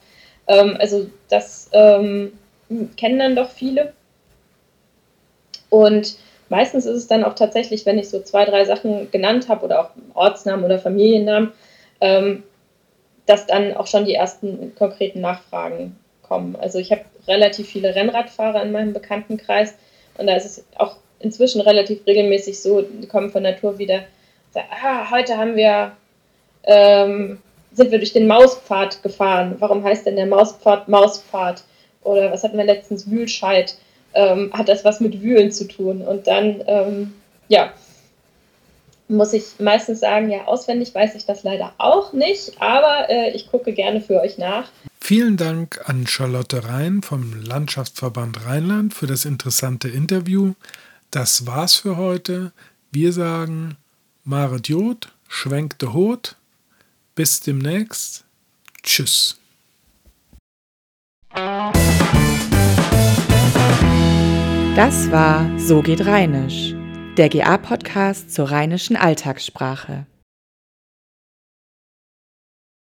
Ähm, 0.47 0.75
also 0.79 1.07
das 1.29 1.69
ähm, 1.73 2.37
kennen 2.97 3.19
dann 3.19 3.35
doch 3.35 3.51
viele. 3.51 3.93
Und 5.69 6.17
meistens 6.49 6.85
ist 6.85 6.97
es 6.97 7.07
dann 7.07 7.23
auch 7.23 7.33
tatsächlich, 7.33 7.85
wenn 7.85 7.97
ich 7.97 8.09
so 8.09 8.21
zwei, 8.21 8.45
drei 8.45 8.65
Sachen 8.65 9.09
genannt 9.11 9.47
habe 9.49 9.65
oder 9.65 9.81
auch 9.81 9.89
Ortsnamen 10.13 10.65
oder 10.65 10.79
Familiennamen, 10.79 11.51
ähm, 12.01 12.43
dass 13.25 13.47
dann 13.47 13.75
auch 13.75 13.87
schon 13.87 14.05
die 14.05 14.15
ersten 14.15 14.75
konkreten 14.75 15.21
Nachfragen 15.21 15.97
kommen. 16.21 16.55
Also 16.55 16.79
ich 16.79 16.91
habe 16.91 17.05
relativ 17.27 17.69
viele 17.69 17.95
Rennradfahrer 17.95 18.61
in 18.63 18.71
meinem 18.71 18.93
Bekanntenkreis 18.93 19.75
und 20.17 20.27
da 20.27 20.35
ist 20.35 20.45
es 20.45 20.63
auch 20.77 20.97
inzwischen 21.19 21.61
relativ 21.61 22.05
regelmäßig 22.05 22.61
so, 22.61 22.81
die 22.81 23.07
kommen 23.07 23.31
von 23.31 23.43
Natur 23.43 23.77
wieder, 23.77 24.03
sagen, 24.51 24.67
ah, 24.83 25.09
heute 25.09 25.37
haben 25.37 25.55
wir, 25.55 25.93
ähm, 26.63 27.39
sind 27.71 27.91
wir 27.91 27.97
durch 27.97 28.13
den 28.13 28.27
Mauspfad 28.27 29.01
gefahren. 29.01 29.55
Warum 29.59 29.83
heißt 29.83 30.05
denn 30.05 30.15
der 30.15 30.27
Mauspfad 30.27 30.87
Mauspfad? 30.87 31.63
Oder 32.03 32.31
was 32.31 32.43
hatten 32.43 32.57
wir 32.57 32.65
letztens, 32.65 33.09
Wühlscheid? 33.09 33.75
Ähm, 34.13 34.51
hat 34.53 34.69
das 34.69 34.85
was 34.85 34.99
mit 34.99 35.21
Wühlen 35.21 35.51
zu 35.51 35.67
tun? 35.67 36.01
Und 36.01 36.27
dann, 36.27 36.63
ähm, 36.67 37.13
ja, 37.47 37.73
muss 39.13 39.33
ich 39.33 39.59
meistens 39.59 39.99
sagen, 40.01 40.29
ja, 40.29 40.45
auswendig 40.45 40.93
weiß 40.93 41.15
ich 41.15 41.25
das 41.25 41.43
leider 41.43 41.73
auch 41.77 42.13
nicht, 42.13 42.61
aber 42.61 43.09
äh, 43.09 43.31
ich 43.31 43.49
gucke 43.49 43.71
gerne 43.73 44.01
für 44.01 44.19
euch 44.19 44.37
nach. 44.37 44.69
Vielen 44.99 45.37
Dank 45.37 45.81
an 45.85 46.07
Charlotte 46.07 46.63
Rhein 46.65 47.01
vom 47.01 47.41
Landschaftsverband 47.43 48.45
Rheinland 48.45 48.93
für 48.93 49.07
das 49.07 49.25
interessante 49.25 49.89
Interview. 49.89 50.53
Das 51.11 51.45
war's 51.45 51.75
für 51.75 51.97
heute. 51.97 52.51
Wir 52.91 53.13
sagen 53.13 53.77
Maret 54.23 54.67
Jod, 54.67 55.09
schwenkte 55.27 55.93
Hot. 55.93 56.35
Bis 57.15 57.41
demnächst. 57.41 58.23
Tschüss. 58.81 59.37
Das 64.75 65.11
war 65.11 65.47
So 65.59 65.81
geht 65.83 66.05
Rheinisch 66.05 66.75
der 67.17 67.29
GA-Podcast 67.29 68.33
zur 68.33 68.49
rheinischen 68.49 68.95
Alltagssprache. 68.95 70.07